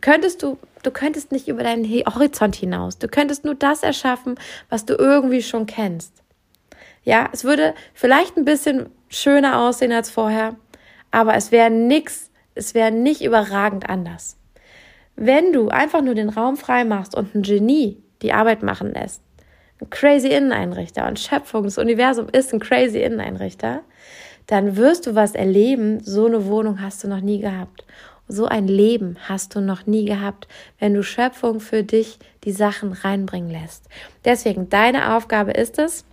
[0.00, 2.98] könntest du, du könntest nicht über deinen Horizont hinaus.
[2.98, 4.36] Du könntest nur das erschaffen,
[4.68, 6.12] was du irgendwie schon kennst.
[7.02, 10.56] Ja, es würde vielleicht ein bisschen schöner aussehen als vorher,
[11.10, 14.36] aber es wäre nix, es wäre nicht überragend anders.
[15.16, 19.22] Wenn du einfach nur den Raum frei machst und ein Genie die Arbeit machen lässt,
[19.80, 23.82] ein crazy Inneneinrichter und Schöpfung, das Universum ist ein crazy Inneneinrichter,
[24.46, 27.84] dann wirst du was erleben, so eine Wohnung hast du noch nie gehabt.
[28.28, 30.48] So ein Leben hast du noch nie gehabt,
[30.78, 33.88] wenn du Schöpfung für dich die Sachen reinbringen lässt.
[34.24, 36.04] Deswegen, deine Aufgabe ist es,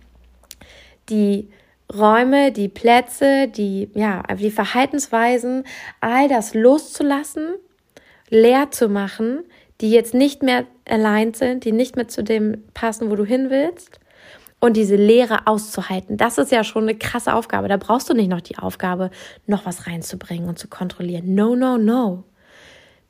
[1.08, 1.48] die
[1.96, 5.64] Räume, die Plätze, die, ja, die Verhaltensweisen,
[6.00, 7.54] all das loszulassen,
[8.28, 9.44] leer zu machen,
[9.80, 13.50] die jetzt nicht mehr aligned sind, die nicht mehr zu dem passen, wo du hin
[13.50, 14.00] willst.
[14.60, 17.68] Und diese Leere auszuhalten, das ist ja schon eine krasse Aufgabe.
[17.68, 19.10] Da brauchst du nicht noch die Aufgabe,
[19.46, 21.34] noch was reinzubringen und zu kontrollieren.
[21.34, 22.24] No, no, no.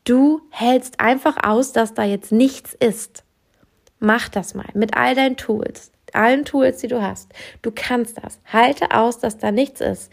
[0.03, 3.23] Du hältst einfach aus, dass da jetzt nichts ist.
[4.01, 7.33] Mach das mal mit all deinen Tools, allen Tools, die du hast.
[7.63, 8.41] Du kannst das.
[8.53, 10.13] Halte aus, dass da nichts ist.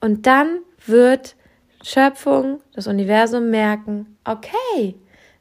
[0.00, 1.36] Und dann wird
[1.82, 4.94] Schöpfung, das Universum merken, okay,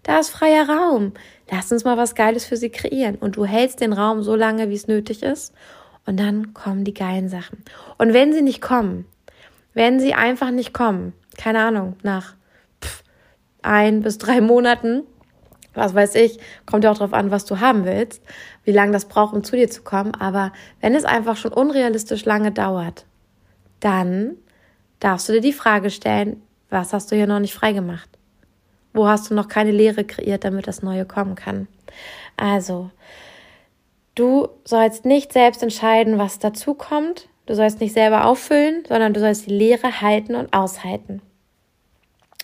[0.03, 1.13] da ist freier Raum.
[1.49, 3.15] Lass uns mal was Geiles für sie kreieren.
[3.15, 5.53] Und du hältst den Raum so lange, wie es nötig ist.
[6.05, 7.63] Und dann kommen die geilen Sachen.
[7.97, 9.05] Und wenn sie nicht kommen,
[9.73, 12.35] wenn sie einfach nicht kommen, keine Ahnung, nach
[13.61, 15.03] ein bis drei Monaten,
[15.73, 18.21] was weiß ich, kommt ja auch darauf an, was du haben willst,
[18.63, 20.13] wie lange das braucht, um zu dir zu kommen.
[20.15, 20.51] Aber
[20.81, 23.05] wenn es einfach schon unrealistisch lange dauert,
[23.79, 24.35] dann
[24.99, 28.09] darfst du dir die Frage stellen, was hast du hier noch nicht freigemacht?
[28.93, 31.67] Wo hast du noch keine Lehre kreiert, damit das Neue kommen kann?
[32.37, 32.91] Also,
[34.15, 37.27] du sollst nicht selbst entscheiden, was dazu kommt.
[37.45, 41.21] Du sollst nicht selber auffüllen, sondern du sollst die Lehre halten und aushalten.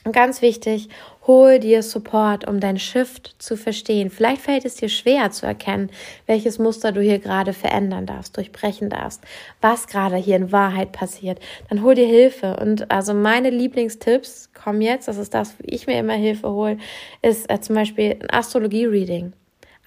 [0.03, 0.89] Und ganz wichtig,
[1.27, 4.09] hol dir Support, um dein Shift zu verstehen.
[4.09, 5.91] Vielleicht fällt es dir schwer zu erkennen,
[6.25, 9.21] welches Muster du hier gerade verändern darfst, durchbrechen darfst,
[9.61, 11.39] was gerade hier in Wahrheit passiert.
[11.69, 12.57] Dann hol dir Hilfe.
[12.57, 16.77] Und also meine Lieblingstipps kommen jetzt, das ist das, wie ich mir immer Hilfe hole,
[17.21, 19.33] ist äh, zum Beispiel ein Astrologie-Reading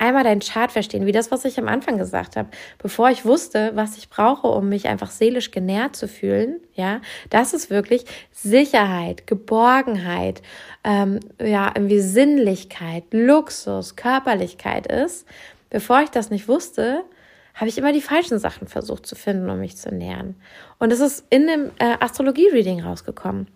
[0.00, 2.48] einmal deinen Chart verstehen, wie das, was ich am Anfang gesagt habe,
[2.78, 7.52] bevor ich wusste, was ich brauche, um mich einfach seelisch genährt zu fühlen, ja, das
[7.52, 10.42] ist wirklich Sicherheit, Geborgenheit,
[10.84, 15.26] ähm, ja, irgendwie Sinnlichkeit, Luxus, Körperlichkeit ist.
[15.68, 17.04] Bevor ich das nicht wusste,
[17.54, 20.34] habe ich immer die falschen Sachen versucht zu finden, um mich zu nähern.
[20.78, 23.48] Und es ist in dem äh, Astrologie-Reading rausgekommen.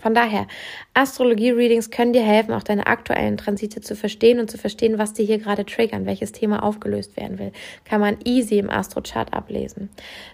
[0.00, 0.46] Von daher,
[0.94, 5.24] Astrologie-Readings können dir helfen, auch deine aktuellen Transite zu verstehen und zu verstehen, was dir
[5.24, 7.52] hier gerade triggern, welches Thema aufgelöst werden will.
[7.84, 9.90] Kann man easy im Astro-Chart ablesen.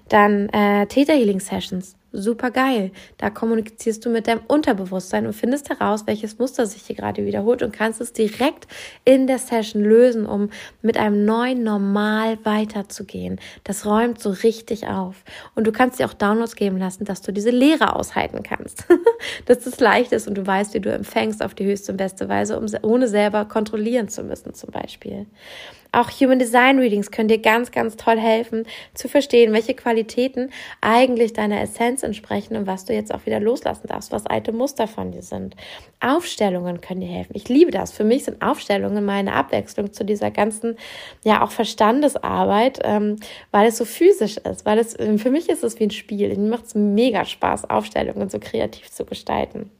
[0.08, 2.92] Dann äh, Theta Healing Sessions super geil.
[3.18, 7.62] Da kommunizierst du mit deinem Unterbewusstsein und findest heraus, welches Muster sich hier gerade wiederholt
[7.62, 8.66] und kannst es direkt
[9.04, 10.50] in der Session lösen, um
[10.82, 13.40] mit einem neuen Normal weiterzugehen.
[13.64, 15.24] Das räumt so richtig auf.
[15.54, 18.84] Und du kannst dir auch Downloads geben lassen, dass du diese Lehre aushalten kannst.
[19.46, 22.28] dass es leicht ist und du weißt, wie du empfängst auf die höchste und beste
[22.28, 25.26] Weise, um, ohne selber kontrollieren zu müssen, zum Beispiel.
[25.94, 28.64] Auch Human Design Readings können dir ganz, ganz toll helfen,
[28.94, 33.88] zu verstehen, welche Qualitäten eigentlich deiner Essenz entsprechen und was du jetzt auch wieder loslassen
[33.88, 35.54] darfst, was alte Muster von dir sind.
[36.00, 37.34] Aufstellungen können dir helfen.
[37.34, 37.92] Ich liebe das.
[37.92, 40.76] Für mich sind Aufstellungen meine Abwechslung zu dieser ganzen,
[41.24, 43.16] ja, auch Verstandesarbeit, ähm,
[43.50, 46.34] weil es so physisch ist, weil es, für mich ist es wie ein Spiel.
[46.36, 49.70] Mir macht es mega Spaß, Aufstellungen so kreativ zu gestalten.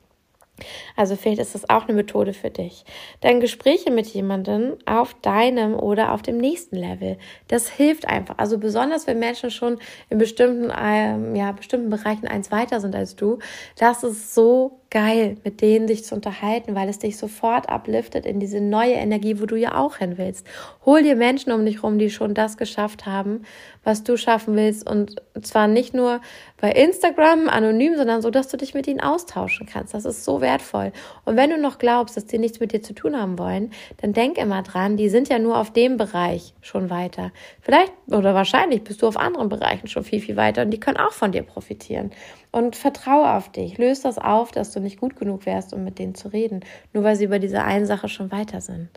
[0.97, 2.85] Also vielleicht ist das auch eine Methode für dich.
[3.21, 7.17] Dann Gespräche mit jemandem auf deinem oder auf dem nächsten Level.
[7.49, 8.37] Das hilft einfach.
[8.39, 9.79] Also besonders wenn Menschen schon
[10.11, 13.39] in bestimmten, ähm, ja, bestimmten Bereichen eins weiter sind als du.
[13.77, 18.39] Das ist so geil, mit denen dich zu unterhalten, weil es dich sofort upliftet in
[18.41, 20.47] diese neue Energie, wo du ja auch hin willst.
[20.85, 23.43] Hol dir Menschen um dich rum, die schon das geschafft haben,
[23.85, 24.87] was du schaffen willst.
[24.89, 26.21] Und zwar nicht nur
[26.61, 29.95] bei Instagram anonym, sondern so, dass du dich mit ihnen austauschen kannst.
[29.95, 30.93] Das ist so wertvoll.
[31.25, 33.73] Und wenn du noch glaubst, dass die nichts mit dir zu tun haben wollen,
[34.03, 37.33] dann denk immer dran, die sind ja nur auf dem Bereich schon weiter.
[37.63, 40.99] Vielleicht oder wahrscheinlich bist du auf anderen Bereichen schon viel, viel weiter und die können
[40.99, 42.11] auch von dir profitieren.
[42.53, 43.79] Und vertraue auf dich.
[43.79, 46.61] Löse das auf, dass du nicht gut genug wärst, um mit denen zu reden,
[46.93, 48.91] nur weil sie über diese eine Sache schon weiter sind.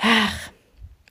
[0.00, 0.50] Ach,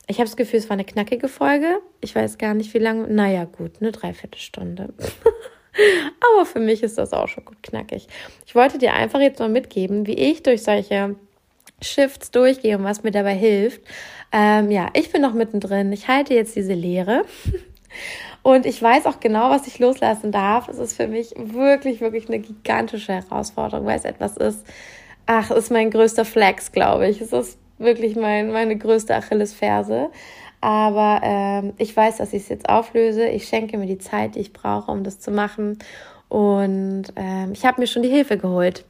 [0.08, 1.80] ich habe das Gefühl, es war eine knackige Folge.
[2.02, 3.08] Ich weiß gar nicht, wie lange.
[3.08, 4.94] Naja, gut, eine Dreiviertelstunde.
[6.34, 8.08] Aber für mich ist das auch schon gut knackig.
[8.46, 11.16] Ich wollte dir einfach jetzt mal mitgeben, wie ich durch solche
[11.82, 13.82] Shifts durchgehe und was mir dabei hilft.
[14.32, 15.92] Ähm, ja, ich bin noch mittendrin.
[15.92, 17.24] Ich halte jetzt diese Lehre.
[18.46, 20.70] Und ich weiß auch genau, was ich loslassen darf.
[20.70, 24.64] Es ist für mich wirklich, wirklich eine gigantische Herausforderung, weil es etwas ist.
[25.26, 27.22] Ach, ist mein größter Flex, glaube ich.
[27.22, 30.12] Es ist wirklich mein, meine größte Achillesferse.
[30.62, 33.28] Aber ähm, ich weiß, dass ich es jetzt auflöse.
[33.30, 35.80] Ich schenke mir die Zeit, die ich brauche, um das zu machen.
[36.30, 38.86] Und ähm, ich habe mir schon die Hilfe geholt,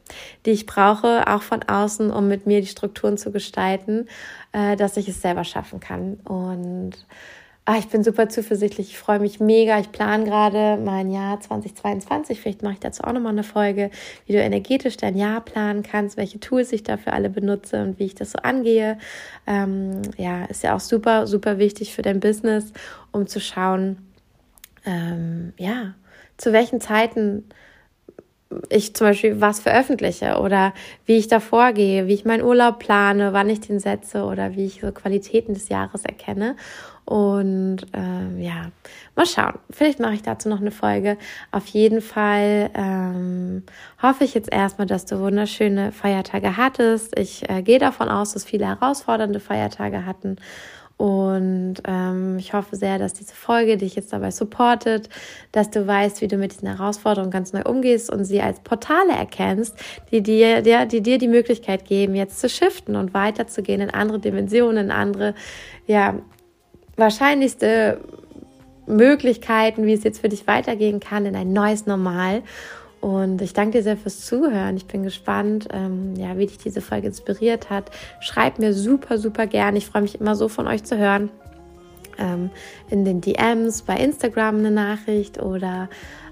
[0.45, 4.10] die ich brauche, auch von außen, um mit mir die Strukturen zu gestalten,
[4.51, 6.16] äh, dass ich es selber schaffen kann.
[6.26, 7.06] Und
[7.68, 8.91] Ah, ich bin super zuversichtlich.
[8.91, 9.80] Ich freue mich mega.
[9.80, 12.39] Ich plane gerade mein Jahr 2022.
[12.39, 13.89] Vielleicht mache ich dazu auch nochmal eine Folge,
[14.28, 18.05] wie du energetisch dein Jahr planen kannst, welche Tools ich dafür alle benutze und wie
[18.05, 18.99] ich das so angehe.
[19.47, 22.72] Ähm, ja, ist ja auch super, super wichtig für dein Business,
[23.11, 23.97] um zu schauen,
[24.86, 25.95] ähm, ja,
[26.38, 27.45] zu welchen Zeiten
[28.70, 30.74] ich zum Beispiel was veröffentliche oder
[31.05, 34.66] wie ich da vorgehe, wie ich meinen Urlaub plane, wann ich den setze oder wie
[34.66, 36.55] ich so Qualitäten des Jahres erkenne.
[37.06, 38.72] Und ähm, ja,
[39.16, 39.60] mal schauen.
[39.70, 41.18] Vielleicht mache ich dazu noch eine Folge.
[41.51, 43.64] Auf jeden Fall ähm,
[44.01, 47.18] hoffe ich jetzt erstmal, dass du wunderschöne Feiertage hattest.
[47.18, 50.38] Ich äh, gehe davon aus, dass viele herausfordernde Feiertage hatten.
[50.97, 55.10] Und ähm, ich hoffe sehr, dass diese Folge dich jetzt dabei supportet,
[55.51, 59.12] dass du weißt, wie du mit diesen Herausforderungen ganz neu umgehst und sie als Portale
[59.12, 59.78] erkennst,
[60.12, 64.20] die dir, die, die dir die Möglichkeit geben, jetzt zu shiften und weiterzugehen in andere
[64.20, 65.36] Dimensionen, in andere,
[65.86, 66.16] ja,
[66.97, 67.99] wahrscheinlichste
[68.87, 72.43] Möglichkeiten, wie es jetzt für dich weitergehen kann, in ein neues Normal.
[73.01, 74.77] Und ich danke dir sehr fürs Zuhören.
[74.77, 77.91] Ich bin gespannt, ähm, ja, wie dich diese Folge inspiriert hat.
[78.19, 79.75] Schreib mir super, super gern.
[79.75, 81.29] Ich freue mich immer so von euch zu hören.
[82.17, 82.49] Ähm,
[82.89, 85.89] in den DMs bei Instagram eine Nachricht oder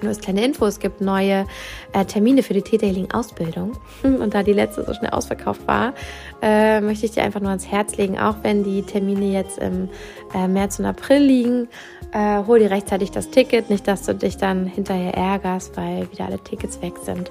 [0.01, 1.47] Nur als kleine Info, es gibt neue
[1.93, 3.73] äh, Termine für die Täterhealing-Ausbildung.
[4.03, 5.95] Und da die letzte so schnell ausverkauft war,
[6.43, 9.89] äh, möchte ich dir einfach nur ans Herz legen, auch wenn die Termine jetzt im
[10.35, 11.69] äh, März und April liegen,
[12.13, 16.27] äh, hol dir rechtzeitig das Ticket, nicht, dass du dich dann hinterher ärgerst, weil wieder
[16.27, 17.31] alle Tickets weg sind.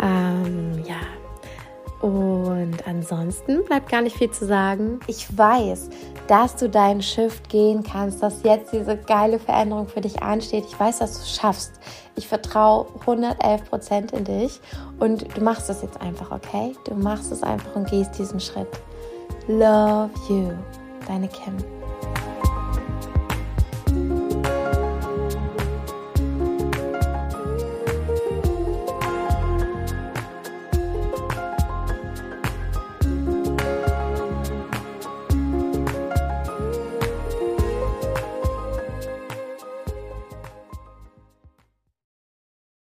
[0.00, 0.96] Ähm, ja.
[2.00, 5.00] Und ansonsten bleibt gar nicht viel zu sagen.
[5.08, 5.90] Ich weiß,
[6.28, 10.64] dass du deinen Shift gehen kannst, dass jetzt diese geile Veränderung für dich ansteht.
[10.68, 11.72] Ich weiß, dass du es schaffst.
[12.14, 14.60] Ich vertraue 111 Prozent in dich
[15.00, 16.74] und du machst es jetzt einfach, okay?
[16.84, 18.68] Du machst es einfach und gehst diesen Schritt.
[19.48, 20.52] Love you,
[21.06, 21.77] deine Kim.